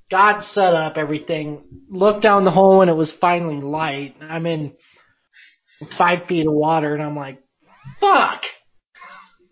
[0.09, 1.63] God set up everything.
[1.89, 4.15] Looked down the hole and it was finally light.
[4.21, 4.73] I'm in
[5.97, 7.39] five feet of water, and I'm like,
[7.99, 8.41] "Fuck!"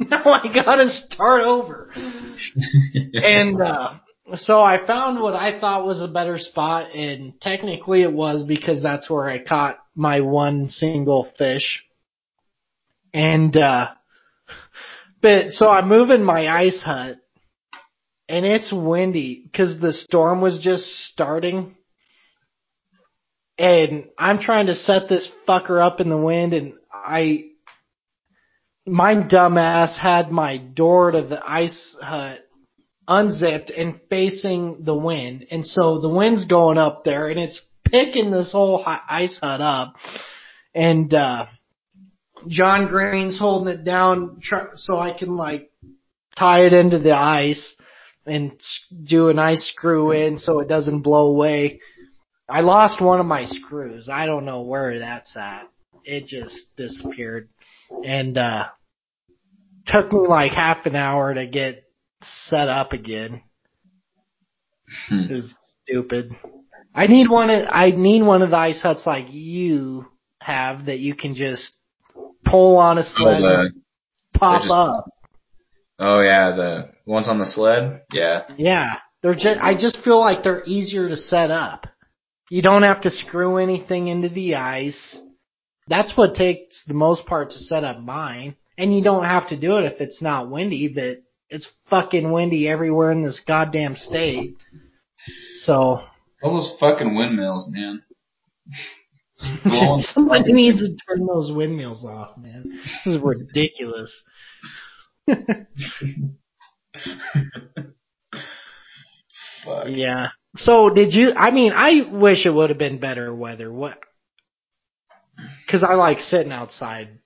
[0.10, 1.94] Now I gotta start over.
[3.14, 3.94] and uh
[4.36, 8.82] so I found what I thought was a better spot and technically it was because
[8.82, 11.84] that's where I caught my one single fish.
[13.14, 13.90] And uh
[15.22, 17.18] but so I'm moving my ice hut
[18.32, 21.76] and it's windy cuz the storm was just starting.
[23.58, 27.50] And I'm trying to set this fucker up in the wind and I
[28.88, 32.40] my dumbass had my door to the ice hut
[33.08, 35.48] unzipped and facing the wind.
[35.52, 39.96] And so the wind's going up there and it's picking this whole ice hut up.
[40.74, 41.48] And, uh,
[42.48, 45.70] John Green's holding it down tr- so I can like
[46.36, 47.76] tie it into the ice
[48.26, 48.52] and
[49.04, 51.80] do a nice screw in so it doesn't blow away.
[52.48, 54.10] I lost one of my screws.
[54.12, 55.70] I don't know where that's at.
[56.04, 57.50] It just disappeared.
[58.06, 58.66] And, uh,
[59.86, 61.84] took me like half an hour to get
[62.22, 63.42] set up again.
[65.10, 65.20] Hmm.
[65.30, 66.36] It was stupid.
[66.94, 70.06] I need one of, I need one of the ice huts like you
[70.40, 71.74] have that you can just
[72.46, 73.82] pull on a Oh, sled and
[74.34, 75.06] pop just- up.
[76.02, 78.02] Oh yeah, the ones on the sled?
[78.12, 78.44] Yeah.
[78.58, 78.96] Yeah.
[79.22, 81.86] They're just, I just feel like they're easier to set up.
[82.50, 85.22] You don't have to screw anything into the ice.
[85.88, 88.56] That's what takes the most part to set up mine.
[88.78, 92.68] And you don't have to do it if it's not windy, but it's fucking windy
[92.68, 94.56] everywhere in this goddamn state.
[95.64, 96.02] So,
[96.42, 98.02] All those fucking windmills, man.
[100.14, 102.80] Somebody needs to turn those windmills off, man.
[103.06, 104.12] This is ridiculous.
[109.88, 110.30] Yeah.
[110.56, 113.72] So did you, I mean, I wish it would have been better weather.
[113.72, 113.98] What?
[115.70, 117.20] Cause I like sitting outside.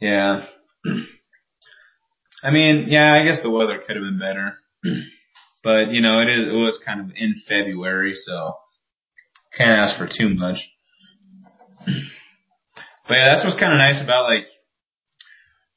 [0.00, 0.44] Yeah.
[2.42, 4.58] I mean, yeah, I guess the weather could have been better.
[5.64, 8.54] But, you know, it is, it was kind of in February, so
[9.56, 10.58] can't ask for too much.
[11.86, 14.46] But yeah, that's what's kind of nice about like,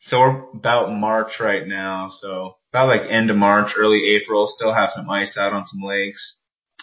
[0.09, 4.73] so we're about March right now, so about like end of March, early April, still
[4.73, 6.35] have some ice out on some lakes.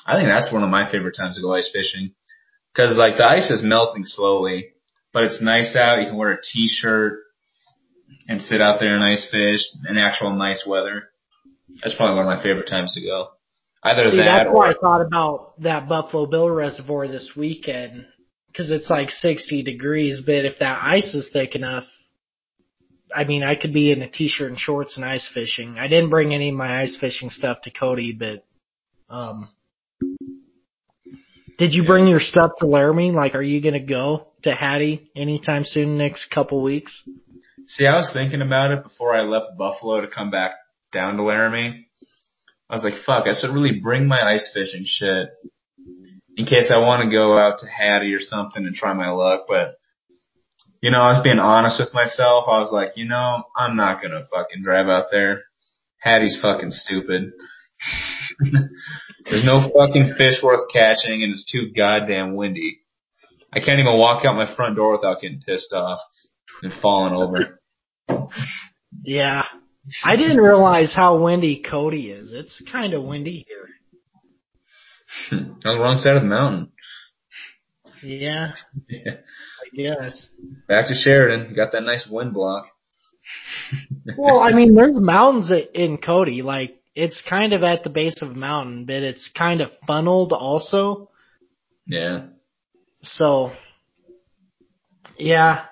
[0.07, 2.15] I think that's one of my favorite times to go ice fishing.
[2.77, 4.69] Cause like the ice is melting slowly,
[5.13, 6.01] but it's nice out.
[6.01, 7.19] You can wear a t-shirt
[8.29, 11.09] and sit out there and ice fish in actual nice weather.
[11.83, 13.31] That's probably one of my favorite times to go.
[13.83, 18.07] Either See, that that's or why I thought about that Buffalo Bill Reservoir this weekend.
[18.57, 21.85] Cause it's like 60 degrees, but if that ice is thick enough,
[23.15, 25.77] I mean, I could be in a t-shirt and shorts and ice fishing.
[25.79, 28.45] I didn't bring any of my ice fishing stuff to Cody, but,
[29.09, 29.49] um,
[31.59, 33.13] did you bring your stuff to Laramie?
[33.13, 37.03] Like, are you gonna go to Hattie anytime soon, next couple weeks?
[37.67, 40.53] See, I was thinking about it before I left Buffalo to come back
[40.93, 41.87] down to Laramie.
[42.69, 45.29] I was like, fuck, I should really bring my ice fishing shit
[46.37, 49.47] in case I want to go out to Hattie or something and try my luck.
[49.49, 49.77] But,
[50.87, 52.45] you know, I was being honest with myself.
[52.47, 55.43] I was like, you know, I'm not to fucking drive out there.
[55.99, 57.33] Hattie's fucking stupid.
[59.25, 62.79] There's no fucking fish worth catching and it's too goddamn windy.
[63.53, 65.99] I can't even walk out my front door without getting pissed off
[66.63, 67.61] and falling over.
[69.03, 69.45] Yeah.
[70.05, 72.33] I didn't realize how windy Cody is.
[72.33, 73.69] It's kind of windy here.
[75.33, 76.73] on the wrong side of the mountain.
[78.03, 78.53] Yeah,
[78.89, 79.01] Yeah.
[79.13, 80.27] I guess.
[80.69, 81.55] Back to Sheridan.
[81.55, 82.67] Got that nice wind block.
[84.17, 86.41] Well, I mean, there's mountains in Cody.
[86.43, 90.33] Like, it's kind of at the base of a mountain, but it's kind of funneled
[90.33, 91.11] also.
[91.87, 92.27] Yeah.
[93.03, 93.51] So,
[95.19, 95.65] yeah.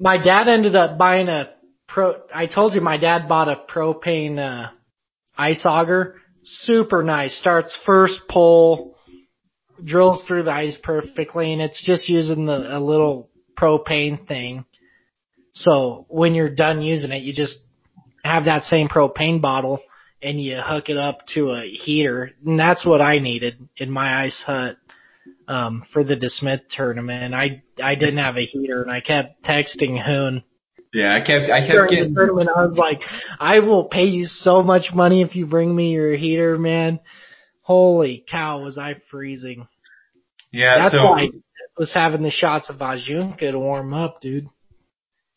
[0.00, 1.54] My dad ended up buying a
[1.86, 4.70] pro, I told you my dad bought a propane, uh,
[5.38, 6.16] ice auger.
[6.42, 7.38] super nice.
[7.38, 8.95] Starts first pole,
[9.82, 14.64] drills through the ice perfectly, and it's just using the a little propane thing.
[15.52, 17.58] So when you're done using it, you just
[18.22, 19.80] have that same propane bottle
[20.22, 22.32] and you hook it up to a heater.
[22.44, 24.76] And that's what I needed in my ice hut
[25.48, 27.34] um, for the DeSmet tournament.
[27.34, 30.42] I I didn't have a heater, and I kept texting Hoon.
[30.92, 33.00] Yeah, I kept I kept During getting the tournament, I was like,
[33.38, 37.00] I will pay you so much money if you bring me your heater, man.
[37.66, 39.66] Holy cow, was I freezing.
[40.52, 40.78] yeah.
[40.78, 41.30] That's so why I
[41.76, 44.46] was having the shots of Vajunka to warm up, dude.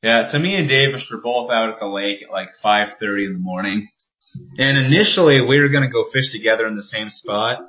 [0.03, 3.33] Yeah, so me and Davis were both out at the lake at like 5:30 in
[3.33, 3.89] the morning.
[4.59, 7.61] And initially we were going to go fish together in the same spot.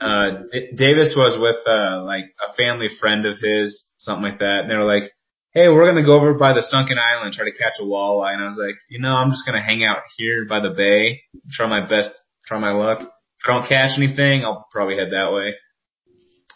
[0.00, 4.60] Uh D- Davis was with uh like a family friend of his, something like that.
[4.60, 5.12] And they were like,
[5.52, 7.84] "Hey, we're going to go over by the sunken island and try to catch a
[7.84, 10.60] walleye." And I was like, "You know, I'm just going to hang out here by
[10.60, 11.20] the bay,
[11.52, 12.10] try my best,
[12.46, 13.11] try my luck.
[13.42, 15.54] If I don't catch anything, I'll probably head that way."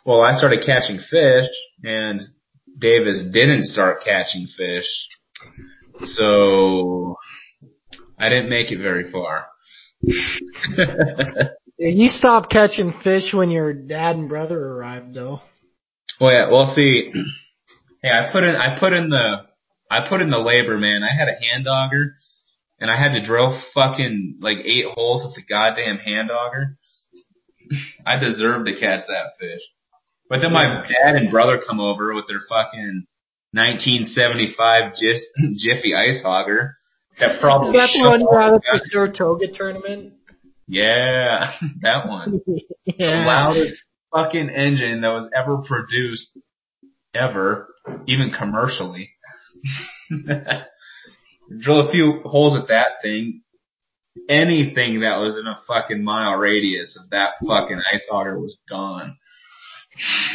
[0.04, 1.48] Well, I started catching fish
[1.84, 2.20] and
[2.78, 4.86] Davis didn't start catching fish.
[6.04, 7.16] So
[8.18, 9.46] I didn't make it very far.
[11.78, 15.40] You stopped catching fish when your dad and brother arrived, though.
[16.18, 17.12] well, yeah, well, see,
[18.02, 19.44] hey, I put in, I put in the,
[19.90, 21.02] I put in the labor, man.
[21.02, 22.14] I had a hand auger
[22.78, 26.76] and I had to drill fucking like eight holes with the goddamn hand auger.
[28.04, 29.62] I deserved to catch that fish.
[30.28, 33.06] But then my dad and brother come over with their fucking
[33.52, 36.74] 1975 Jis- Jiffy ice auger.
[37.20, 40.14] That probably Is that the one you had at the the Saratoga tournament?
[40.66, 41.52] Yeah,
[41.82, 42.40] that one.
[42.86, 43.82] The loudest
[44.14, 46.30] fucking engine that was ever produced
[47.14, 47.68] ever,
[48.06, 49.10] even commercially.
[51.60, 53.42] Drill a few holes at that thing.
[54.28, 59.16] Anything that was in a fucking mile radius of that fucking ice auger was gone.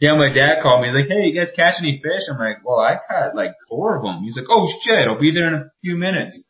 [0.00, 0.88] yeah, my dad called me.
[0.88, 3.96] He's like, "Hey, you guys catch any fish?" I'm like, "Well, I caught like four
[3.96, 6.42] of them." He's like, "Oh shit, I'll be there in a few minutes."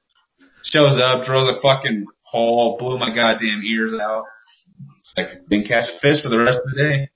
[0.64, 4.24] Shows up, drills a fucking hole, blew my goddamn ears out.
[4.98, 7.10] It's like didn't catch a fish for the rest of the day.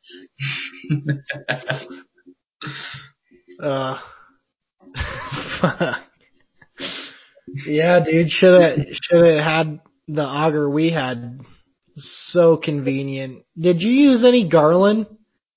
[3.60, 3.98] Uh.
[7.66, 11.40] Yeah, dude, should have should have had the auger we had.
[11.96, 13.44] So convenient.
[13.58, 15.06] Did you use any Garland,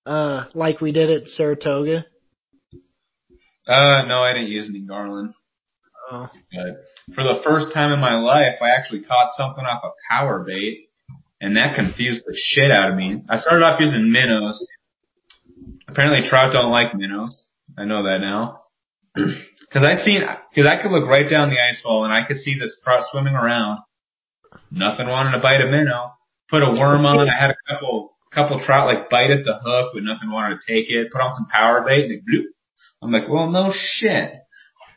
[0.08, 2.06] uh, like we did at Saratoga?
[3.68, 5.34] uh, no, I didn't use any Garland.
[6.12, 9.90] Oh, But for the first time in my life, I actually caught something off a
[10.10, 10.90] power bait,
[11.40, 13.22] and that confused the shit out of me.
[13.30, 14.66] I started off using minnows.
[15.88, 17.46] Apparently, trout don't like minnows.
[17.78, 18.64] I know that now.
[19.74, 20.22] Cause I seen,
[20.54, 23.06] cause I could look right down the ice hole and I could see this trout
[23.10, 23.80] swimming around.
[24.70, 26.12] Nothing wanted to bite a minnow.
[26.50, 27.30] Put a worm on.
[27.30, 30.68] I had a couple, couple trout like bite at the hook, but nothing wanted to
[30.68, 31.10] take it.
[31.12, 32.46] Put on some power bait and it bloop.
[33.02, 34.34] I'm like, well, no shit.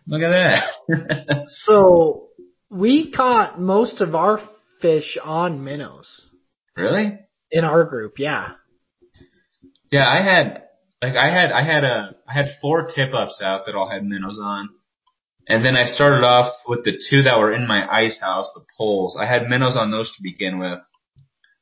[0.07, 1.45] Look at that.
[1.67, 2.29] so
[2.69, 4.41] we caught most of our
[4.81, 6.29] fish on minnows
[6.77, 7.19] really?
[7.51, 8.19] in our group.
[8.19, 8.55] Yeah.
[9.91, 10.64] Yeah, I had
[11.05, 14.05] like I had I had a I had four tip ups out that all had
[14.05, 14.71] minnows on.
[15.47, 18.65] And then I started off with the two that were in my ice house, the
[18.79, 19.19] poles.
[19.21, 20.79] I had minnows on those to begin with.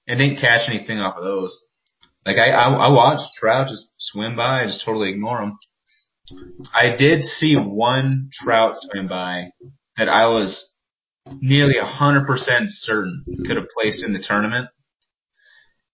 [0.06, 1.56] And didn't catch anything off of those.
[2.24, 5.58] Like I, I, I watched trout just swim by, and just totally ignore them.
[6.72, 9.50] I did see one trout swim by
[9.96, 10.68] that I was
[11.40, 14.68] nearly a hundred percent certain could have placed in the tournament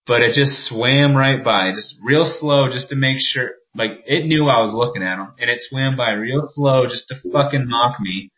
[0.08, 3.50] but it just swam right by, just real slow, just to make sure.
[3.76, 7.08] Like it knew I was looking at him, and it swam by real slow, just
[7.08, 8.32] to fucking mock me.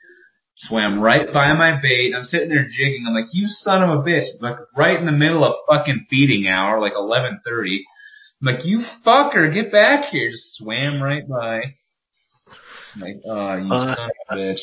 [0.56, 2.12] Swam right by my bait.
[2.14, 3.04] I'm sitting there jigging.
[3.06, 4.26] I'm like, you son of a bitch!
[4.40, 7.78] Like right in the middle of fucking feeding hour, like 11:30.
[8.42, 10.28] I'm like, you fucker, get back here!
[10.28, 11.62] Just swam right by.
[12.94, 13.94] I'm like, oh, you Uh.
[13.94, 14.60] son of a bitch.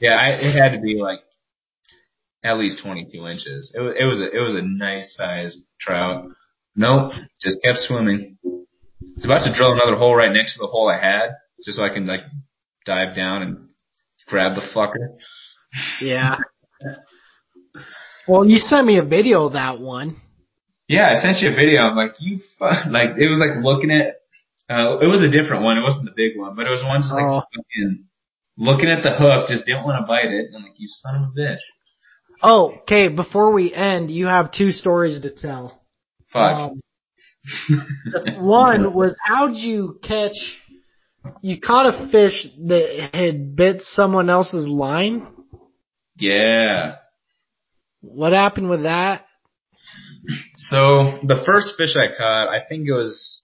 [0.00, 1.20] Yeah, I, it had to be like
[2.42, 3.72] at least 22 inches.
[3.74, 6.26] It was, it was a, it was a nice sized trout.
[6.76, 7.12] Nope,
[7.42, 8.38] just kept swimming.
[9.16, 11.30] It's about to drill another hole right next to the hole I had,
[11.64, 12.20] just so I can like
[12.86, 13.68] dive down and
[14.26, 15.16] grab the fucker.
[16.00, 16.36] Yeah.
[18.28, 20.20] Well, you sent me a video of that one.
[20.88, 21.80] Yeah, I sent you a video.
[21.80, 24.16] I'm like, you fu-, like it was like looking at.
[24.68, 25.78] Uh, it was a different one.
[25.78, 27.42] It wasn't the big one, but it was one just like Oh.
[27.42, 28.04] fucking
[28.56, 30.46] looking at the hook, just didn't want to bite it.
[30.46, 31.58] And I'm like, you son of a bitch.
[32.42, 33.08] Oh, okay.
[33.08, 35.80] Before we end, you have two stories to tell.
[36.32, 36.72] Fuck.
[36.72, 36.80] Um,
[38.38, 40.36] one was how'd you catch?
[41.42, 45.26] You caught a fish that had bit someone else's line.
[46.16, 46.96] yeah.
[48.02, 49.26] What happened with that?
[50.56, 53.42] So the first fish I caught, I think it was,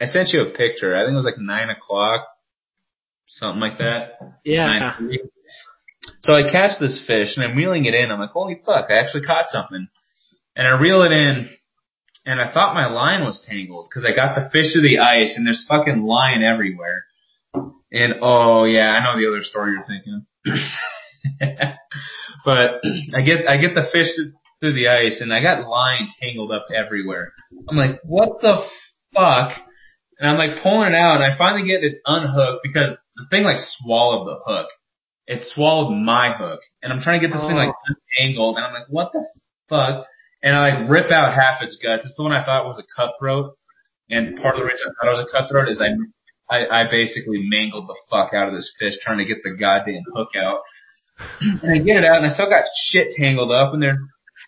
[0.00, 0.94] I sent you a picture.
[0.94, 2.26] I think it was like nine o'clock,
[3.28, 4.18] something like that.
[4.44, 4.96] Yeah.
[5.00, 5.18] 9:30.
[6.22, 8.10] So I catch this fish and I'm reeling it in.
[8.10, 9.88] I'm like, holy fuck, I actually caught something.
[10.56, 11.48] And I reel it in
[12.26, 15.34] and I thought my line was tangled because I got the fish to the ice
[15.36, 17.04] and there's fucking line everywhere.
[17.92, 20.26] And oh yeah, I know the other story you're thinking.
[22.44, 22.80] but
[23.14, 24.08] I get, I get the fish
[24.60, 27.32] through the ice and I got line tangled up everywhere.
[27.68, 28.66] I'm like, what the
[29.14, 29.52] fuck?
[30.18, 33.44] And I'm like pulling it out and I finally get it unhooked because the thing
[33.44, 34.68] like swallowed the hook.
[35.26, 37.94] It swallowed my hook and I'm trying to get this thing like oh.
[38.18, 39.26] untangled and I'm like, what the
[39.68, 40.06] fuck?
[40.42, 42.04] And I like rip out half its guts.
[42.04, 43.56] It's the one I thought was a cutthroat.
[44.10, 45.96] And part of the reason I thought it was a cutthroat is I,
[46.54, 50.02] I, I basically mangled the fuck out of this fish trying to get the goddamn
[50.14, 50.60] hook out.
[51.62, 53.98] And I get it out and I still got shit tangled up and there,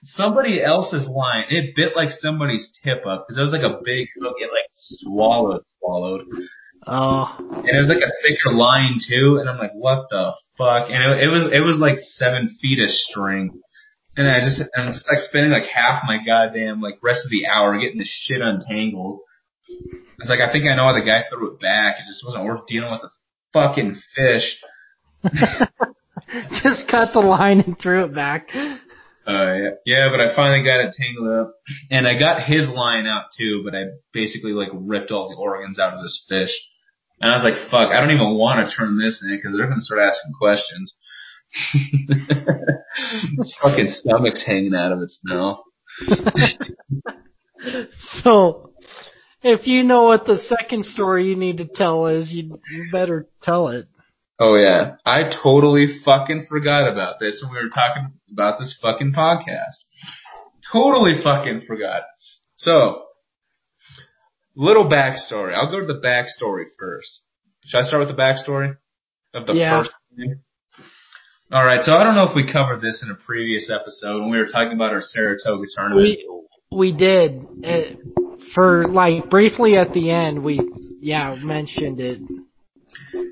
[0.02, 4.08] somebody else's line, it bit like somebody's tip up because it was like a big
[4.20, 4.34] hook.
[4.38, 6.22] It like swallowed, swallowed.
[6.88, 10.88] Oh, And it was like a thicker line too, and I'm like, what the fuck?
[10.88, 13.60] And it, it was it was like seven feet of string,
[14.16, 17.48] and I just I'm just like spending like half my goddamn like rest of the
[17.48, 19.20] hour getting this shit untangled.
[20.20, 21.96] It's like I think I know why the guy threw it back.
[21.98, 23.10] It just wasn't worth dealing with the
[23.52, 24.56] fucking fish.
[26.62, 28.48] just cut the line and threw it back.
[28.54, 31.54] Uh, yeah, yeah, but I finally got it tangled up,
[31.90, 33.62] and I got his line out too.
[33.64, 36.52] But I basically like ripped all the organs out of this fish,
[37.20, 39.68] and I was like, "Fuck, I don't even want to turn this in because they're
[39.68, 40.94] gonna start asking questions."
[43.38, 45.60] His fucking stomach's hanging out of its mouth.
[48.22, 48.72] So,
[49.42, 53.28] if you know what the second story you need to tell is, you, you better
[53.42, 53.88] tell it.
[54.38, 59.14] Oh yeah, I totally fucking forgot about this when we were talking about this fucking
[59.14, 59.84] podcast.
[60.70, 62.02] Totally fucking forgot.
[62.56, 63.05] So,
[64.56, 65.54] little backstory.
[65.54, 67.20] I'll go to the backstory first.
[67.66, 68.76] Should I start with the backstory
[69.34, 69.78] of the Yeah.
[69.82, 70.40] first thing?
[71.52, 71.80] All right.
[71.82, 74.46] So I don't know if we covered this in a previous episode when we were
[74.48, 76.02] talking about our Saratoga tournament.
[76.02, 76.26] We
[76.72, 77.82] we did uh,
[78.54, 80.42] for like briefly at the end.
[80.42, 80.58] We
[81.00, 82.20] yeah mentioned it.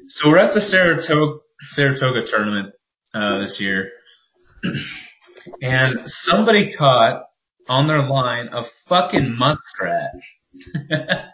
[0.08, 1.40] So we're at the Saratoga
[1.72, 2.72] Saratoga tournament
[3.14, 3.90] uh, this year,
[5.60, 7.24] and somebody caught
[7.68, 10.12] on their line a fucking muskrat.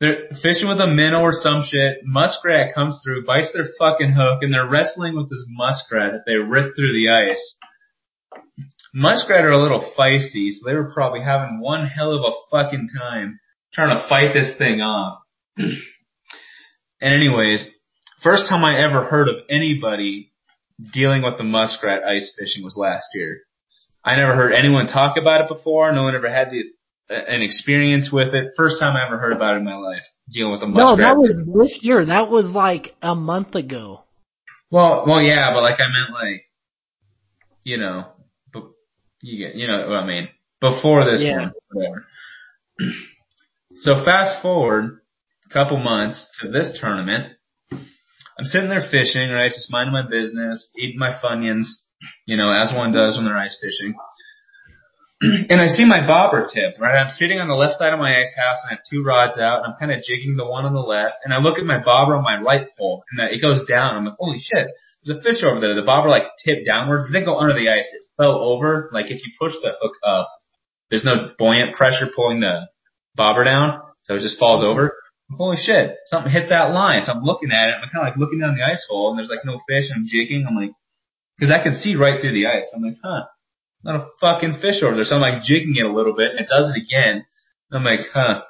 [0.00, 1.98] they're fishing with a minnow or some shit.
[2.04, 6.36] Muskrat comes through, bites their fucking hook, and they're wrestling with this muskrat that they
[6.36, 7.56] rip through the ice.
[8.94, 12.88] Muskrat are a little feisty, so they were probably having one hell of a fucking
[12.98, 13.38] time
[13.72, 15.22] trying to fight this thing off.
[15.56, 15.78] and
[17.00, 17.68] anyways,
[18.22, 20.32] first time I ever heard of anybody
[20.92, 23.42] dealing with the muskrat ice fishing was last year.
[24.04, 25.92] I never heard anyone talk about it before.
[25.92, 26.62] No one ever had the
[27.14, 28.52] uh, an experience with it.
[28.56, 30.98] First time I ever heard about it in my life, dealing with a No, muskrat.
[30.98, 31.34] that was
[31.68, 32.04] this year.
[32.06, 34.04] That was like a month ago.
[34.70, 36.44] well, well, yeah, but like I meant like,
[37.64, 38.06] you know,
[38.52, 38.64] but
[39.22, 40.28] you get, you know what I mean.
[40.60, 41.36] Before this Yeah.
[41.38, 42.04] one, whatever.
[43.76, 45.00] So fast forward
[45.48, 47.32] a couple months to this tournament.
[47.72, 51.66] I'm sitting there fishing, right, just minding my business, eating my funyuns,
[52.26, 53.94] you know, as one does when they're ice fishing.
[55.50, 56.96] and I see my bobber tip, right?
[56.96, 59.38] I'm sitting on the left side of my ice house and I have two rods
[59.38, 61.64] out and I'm kind of jigging the one on the left and I look at
[61.64, 63.96] my bobber on my right pole and it goes down.
[63.96, 64.68] I'm like, holy shit,
[65.04, 65.74] there's a fish over there.
[65.74, 67.04] The bobber like tipped downwards.
[67.08, 67.84] It didn't go under the ice.
[67.92, 68.88] It fell over.
[68.94, 70.28] Like if you push the hook up,
[70.88, 72.68] there's no buoyant pressure pulling the
[73.14, 73.80] bobber down.
[74.04, 74.96] So it just falls over.
[75.36, 77.04] Holy shit, something hit that line.
[77.04, 77.74] So I'm looking at it.
[77.76, 79.92] I'm kind of like looking down the ice hole and there's like no fish.
[79.94, 80.46] I'm jigging.
[80.48, 80.72] I'm like,
[81.40, 82.70] cause I can see right through the ice.
[82.74, 83.24] I'm like, huh,
[83.82, 85.04] not a fucking fish over there.
[85.04, 87.24] So I'm like jigging it a little bit and it does it again.
[87.72, 88.42] I'm like, huh.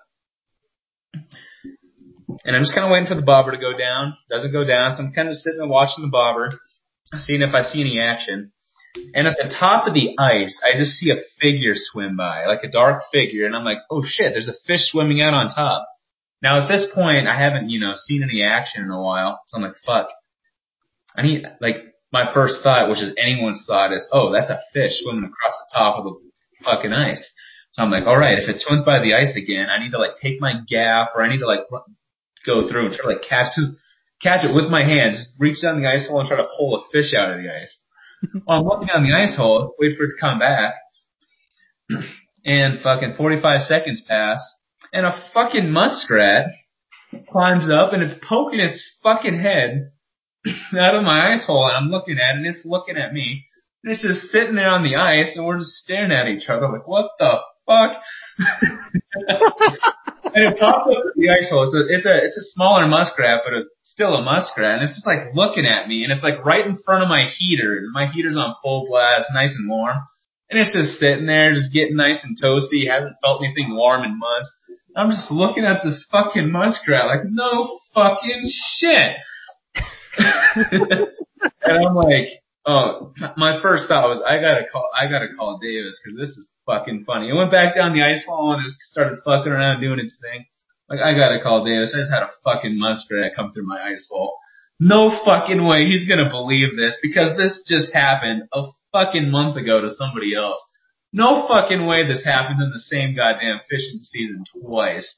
[2.45, 4.14] And I'm just kind of waiting for the bobber to go down.
[4.30, 4.95] Doesn't go down.
[4.95, 6.51] So I'm kind of sitting there watching the bobber,
[7.18, 8.53] seeing if I see any action.
[9.14, 12.64] And at the top of the ice, I just see a figure swim by, like
[12.64, 13.47] a dark figure.
[13.47, 15.86] And I'm like, oh shit, there's a fish swimming out on top.
[16.43, 19.41] Now at this point, I haven't, you know, seen any action in a while.
[19.47, 20.09] So I'm like, fuck.
[21.16, 21.76] I need, like,
[22.12, 25.78] my first thought, which is anyone's thought is, oh, that's a fish swimming across the
[25.78, 27.32] top of the fucking ice.
[27.72, 30.16] So I'm like, alright, if it swims by the ice again, I need to like
[30.20, 31.66] take my gaff or I need to like
[32.44, 33.76] go through and try to like catch this,
[34.20, 36.82] catch it with my hands, reach down the ice hole and try to pull a
[36.92, 37.80] fish out of the ice.
[38.46, 40.74] well, I'm looking down the ice hole, wait for it to come back,
[42.44, 44.40] and fucking 45 seconds pass,
[44.92, 46.48] and a fucking muskrat
[47.30, 49.90] climbs up and it's poking its fucking head
[50.78, 53.45] out of my ice hole and I'm looking at it and it's looking at me.
[53.82, 56.68] And it's just sitting there on the ice, and we're just staring at each other
[56.68, 57.97] like, what the fuck?
[60.34, 61.64] and it pops up at the ice hole.
[61.64, 64.74] It's a, it's a, it's a smaller muskrat, but it's still a muskrat.
[64.74, 67.24] And it's just like looking at me, and it's like right in front of my
[67.24, 67.78] heater.
[67.78, 69.97] And my heater's on full blast, nice and warm.
[70.51, 72.91] And it's just sitting there, just getting nice and toasty.
[72.91, 74.53] Hasn't felt anything warm in months.
[74.97, 78.43] I'm just looking at this fucking muskrat like, no fucking
[78.76, 79.16] shit.
[81.62, 82.29] and I'm like,
[82.66, 86.49] oh, my first thought was, I gotta call, I gotta call Davis because this is
[86.66, 87.29] fucking funny.
[87.29, 90.45] It went back down the ice hole and it started fucking around doing its thing.
[90.89, 91.95] Like, I gotta call Davis.
[91.95, 94.37] I just had a fucking muskrat come through my ice hole.
[94.79, 99.81] No fucking way he's gonna believe this because this just happened a fucking month ago
[99.81, 100.62] to somebody else.
[101.12, 105.16] No fucking way this happens in the same goddamn fishing season twice.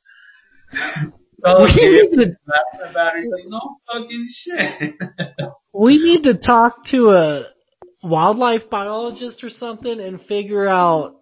[1.44, 2.36] we need to,
[2.88, 4.94] about it, no fucking shit.
[5.72, 7.46] we need to talk to a
[8.02, 11.20] wildlife biologist or something and figure out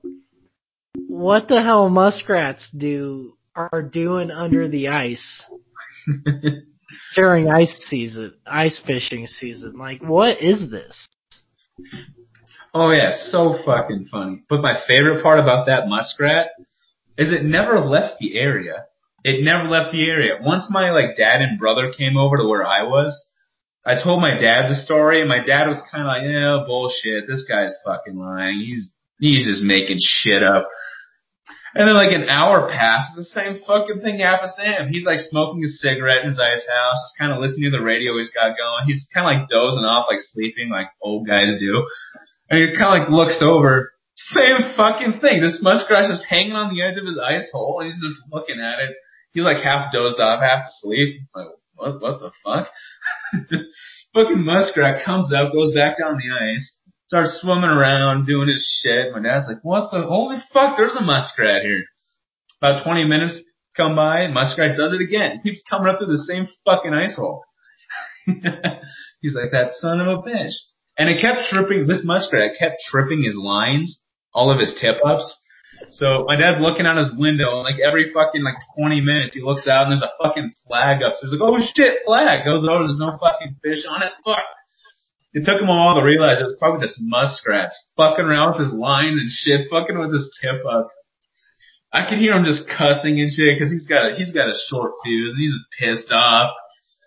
[1.09, 5.45] what the hell muskrats do are doing under the ice
[7.15, 9.77] during ice season, ice fishing season.
[9.77, 11.09] Like, what is this?
[12.73, 14.43] Oh yeah, so fucking funny.
[14.49, 16.51] But my favorite part about that muskrat
[17.17, 18.87] is it never left the area.
[19.23, 20.39] It never left the area.
[20.41, 23.13] Once my like dad and brother came over to where I was,
[23.85, 27.27] I told my dad the story and my dad was kind of like, yeah, bullshit.
[27.27, 28.59] This guy's fucking lying.
[28.59, 30.69] He's, he's just making shit up.
[31.75, 34.89] And then like an hour passes, the same fucking thing happens to him.
[34.91, 37.85] He's like smoking a cigarette in his ice house, just kind of listening to the
[37.85, 38.87] radio he's got going.
[38.87, 41.87] He's kind of like dozing off, like sleeping, like old guys do.
[42.51, 45.41] And he kind of like looks over, same fucking thing.
[45.41, 48.59] This muskrat's just hanging on the edge of his ice hole, and he's just looking
[48.59, 48.97] at it.
[49.33, 51.23] He's like half dozed off, half asleep.
[51.35, 52.01] Like, what?
[52.01, 52.69] What the fuck?
[54.15, 56.77] fucking muskrat comes up, goes back down the ice
[57.11, 59.13] starts swimming around, doing his shit.
[59.13, 61.83] My dad's like, what the, holy fuck, there's a muskrat here.
[62.63, 63.43] About 20 minutes
[63.77, 65.41] come by, muskrat does it again.
[65.43, 67.43] Keeps coming up through the same fucking ice hole.
[68.27, 70.55] He's like, that son of a bitch.
[70.97, 74.01] And it kept tripping, this muskrat kept tripping his lines,
[74.33, 75.37] all of his tip ups.
[75.89, 79.41] So my dad's looking out his window and like every fucking like 20 minutes he
[79.41, 81.15] looks out and there's a fucking flag up.
[81.17, 82.45] So he's like, oh shit, flag.
[82.45, 84.13] Goes over, there's no fucking fish on it.
[84.25, 84.45] Fuck.
[85.33, 88.67] It took him a while to realize it was probably just muskrats fucking around with
[88.67, 90.91] his lines and shit, fucking with his tip up.
[91.93, 94.59] I could hear him just cussing and shit because he's got a, he's got a
[94.71, 96.55] short fuse and he's pissed off.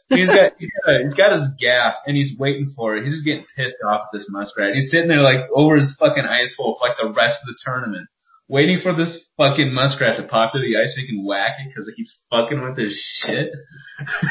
[0.10, 3.04] He's got, he's got, he's got his gaff and he's waiting for it.
[3.04, 4.76] He's just getting pissed off at this muskrat.
[4.76, 7.60] He's sitting there like over his fucking ice hole for like the rest of the
[7.64, 8.08] tournament,
[8.48, 11.70] waiting for this fucking muskrat to pop through the ice so he can whack it
[11.70, 13.52] because he's fucking with his shit.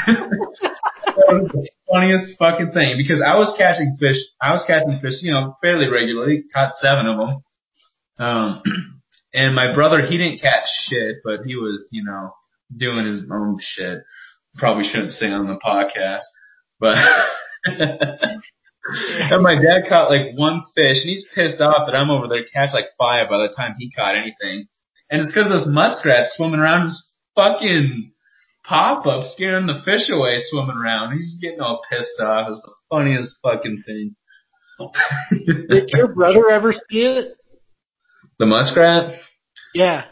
[0.06, 0.68] that
[1.06, 4.18] was the funniest fucking thing because I was catching fish.
[4.40, 6.44] I was catching fish, you know, fairly regularly.
[6.52, 7.42] Caught seven of them.
[8.18, 8.62] Um,
[9.34, 12.32] and my brother, he didn't catch shit, but he was, you know,
[12.74, 14.00] doing his own shit.
[14.56, 16.22] Probably shouldn't say on the podcast,
[16.78, 16.98] but.
[18.84, 22.44] and my dad caught like one fish, and he's pissed off that I'm over there
[22.44, 24.66] catch like five by the time he caught anything.
[25.10, 27.04] And it's because those muskrats swimming around just
[27.36, 28.12] fucking
[28.64, 31.12] pop up scaring the fish away swimming around.
[31.12, 32.48] He's getting all pissed off.
[32.48, 34.16] It's the funniest fucking thing.
[35.68, 37.36] Did your brother ever see it?
[38.38, 39.20] The muskrat?
[39.74, 40.04] Yeah.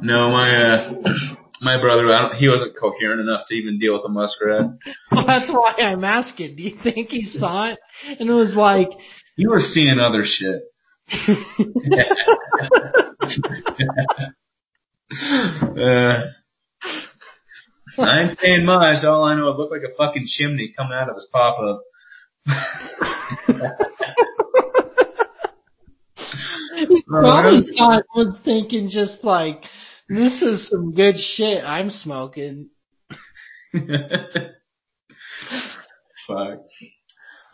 [0.00, 0.92] No, my uh,
[1.60, 4.66] my brother, I don't, he wasn't coherent enough to even deal with a muskrat.
[5.12, 6.56] Well, that's why I'm asking.
[6.56, 7.78] Do you think he saw it
[8.18, 8.88] and it was like
[9.36, 10.62] you were seeing other shit?
[15.78, 16.24] uh,
[17.98, 19.04] I ain't saying much.
[19.04, 21.82] All I know, it looked like a fucking chimney coming out of his pop up.
[26.76, 29.62] he probably thought was thinking just like,
[30.08, 32.70] this is some good shit I'm smoking.
[33.72, 33.82] Fuck.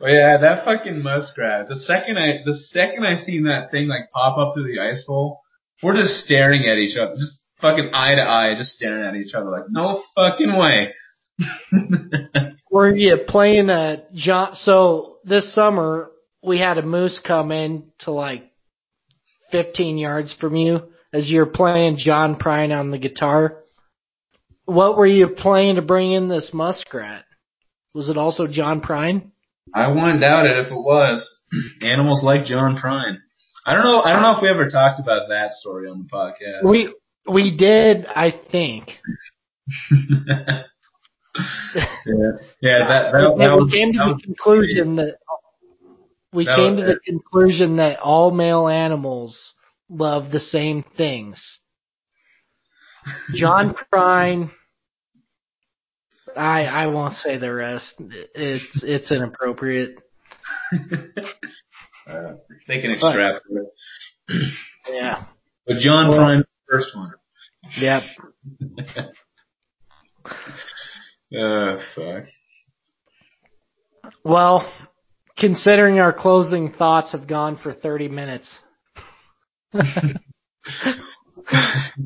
[0.01, 1.69] Well, yeah, that fucking muskrat.
[1.69, 5.05] The second I, the second I seen that thing like pop up through the ice
[5.07, 5.41] hole,
[5.83, 9.35] we're just staring at each other, just fucking eye to eye, just staring at each
[9.35, 10.95] other like, no fucking way.
[12.71, 14.55] Were you playing a John?
[14.55, 16.11] So this summer
[16.43, 18.51] we had a moose come in to like
[19.53, 23.63] 15 yards from you as you're playing John Prine on the guitar.
[24.65, 27.25] What were you playing to bring in this muskrat?
[27.95, 29.31] Was it also John Prine?
[29.75, 31.29] I wouldn't doubt it if it was.
[31.83, 33.19] Animals like John Prine.
[33.67, 34.01] I don't know.
[34.01, 36.71] I don't know if we ever talked about that story on the podcast.
[36.71, 36.95] We
[37.31, 38.99] we did, I think.
[39.91, 40.63] yeah,
[42.63, 42.79] yeah.
[42.79, 45.17] That that, that we was, came to the conclusion that
[46.33, 49.55] we came was to the conclusion that all male animals
[49.91, 51.61] love the same things.
[53.35, 54.51] John Prine.
[56.37, 57.95] I I won't say the rest.
[58.35, 59.99] It's it's inappropriate.
[62.09, 62.33] Uh,
[62.67, 63.69] they can extrapolate.
[64.89, 65.27] Yeah.
[65.67, 67.13] But John Well- Prine, first one.
[67.79, 68.03] Yep.
[71.39, 72.25] Uh, fuck.
[74.25, 74.69] Well,
[75.39, 78.53] considering our closing thoughts have gone for 30 minutes,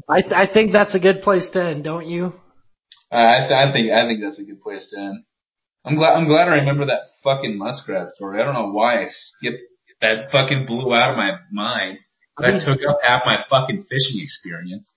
[0.08, 2.32] I I think that's a good place to end, don't you?
[3.12, 5.24] Uh, I, th- I think I think that's a good place to end.
[5.84, 8.40] I'm glad I'm glad I remember that fucking muskrat story.
[8.40, 9.62] I don't know why I skipped
[10.00, 10.30] that.
[10.30, 11.98] Fucking blew out of my mind.
[12.38, 14.90] That took up half my fucking fishing experience.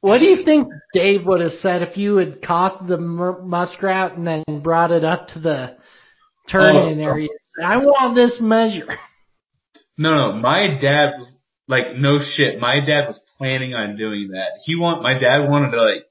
[0.00, 4.26] What do you think Dave would have said if you had caught the muskrat and
[4.26, 5.76] then brought it up to the
[6.48, 7.04] tournament Oh.
[7.04, 7.28] area?
[7.62, 8.88] I want this measure.
[9.98, 11.36] No, no, my dad was
[11.72, 12.60] like, no shit.
[12.60, 14.60] My dad was planning on doing that.
[14.64, 16.04] He want my dad wanted to like,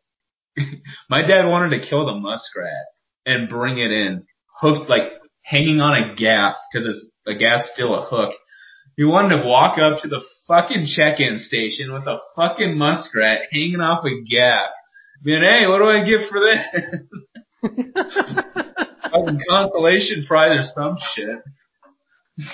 [1.10, 2.88] my dad wanted to kill the muskrat
[3.26, 4.26] and bring it in
[4.60, 5.04] hooked like
[5.44, 8.34] hanging on a gaff because it's a gaff's still a hook.
[8.98, 13.80] He wanted to walk up to the fucking check-in station with a fucking muskrat hanging
[13.80, 14.70] off a gaff.
[15.24, 17.06] Being, hey, what do I get for this?
[19.12, 21.40] fucking consolation prize or some shit.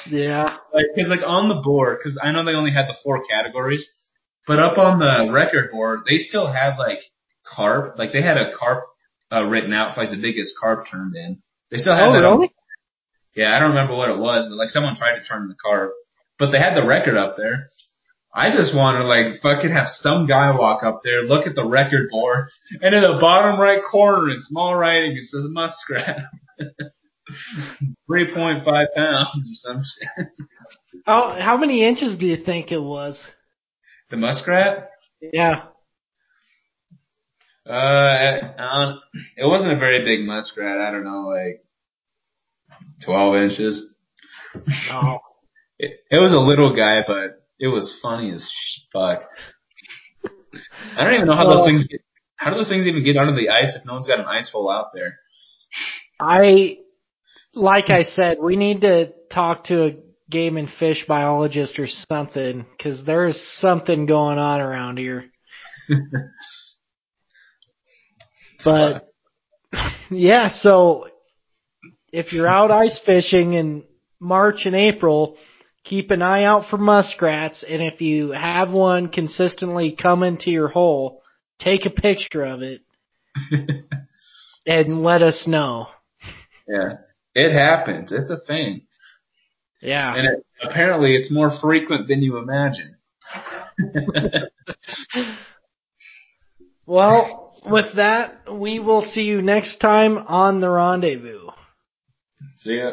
[0.09, 0.57] Yeah.
[0.73, 3.87] Like, cause like on the board, cause I know they only had the four categories,
[4.45, 6.99] but up on the record board, they still had like
[7.45, 8.83] carp, like they had a carp,
[9.31, 11.41] uh, written out for like the biggest carp turned in.
[11.71, 12.53] They still had Oh, that on- really?
[13.35, 15.91] yeah, I don't remember what it was, but like someone tried to turn the carp,
[16.39, 17.67] but they had the record up there.
[18.33, 21.65] I just want to like fucking have some guy walk up there, look at the
[21.65, 22.47] record board,
[22.81, 26.25] and in the bottom right corner in small writing it says muskrat.
[28.09, 28.63] 3.5
[28.95, 30.27] pounds or some shit.
[31.05, 33.19] Oh, how many inches do you think it was?
[34.09, 34.89] The muskrat?
[35.21, 35.63] Yeah.
[37.65, 38.93] Uh, uh,
[39.35, 40.79] it wasn't a very big muskrat.
[40.79, 41.63] I don't know, like
[43.05, 43.93] 12 inches.
[44.91, 45.19] Oh.
[45.79, 48.49] It, it was a little guy, but it was funny as
[48.91, 49.21] fuck.
[50.97, 52.01] I don't even know how those things get,
[52.35, 54.49] how do those things even get under the ice if no one's got an ice
[54.51, 55.19] hole out there?
[56.19, 56.79] I,
[57.57, 58.09] like I hmm.
[58.13, 59.95] said, we need to talk to a
[60.29, 65.25] game and fish biologist or something because there's something going on around here.
[68.63, 69.07] But
[70.11, 71.07] yeah, so
[72.11, 73.83] if you're out ice fishing in
[74.19, 75.37] March and April,
[75.83, 77.63] keep an eye out for muskrats.
[77.67, 81.21] And if you have one consistently come into your hole,
[81.59, 82.81] take a picture of it
[84.65, 85.87] and let us know.
[86.67, 86.93] yeah.
[87.37, 88.11] It happens.
[88.11, 88.81] It's a thing.
[89.81, 90.15] Yeah.
[90.15, 92.95] And it, apparently it's more frequent than you imagine.
[96.87, 101.49] Well, with that, we will see you next time on the rendezvous.
[102.55, 102.91] See ya.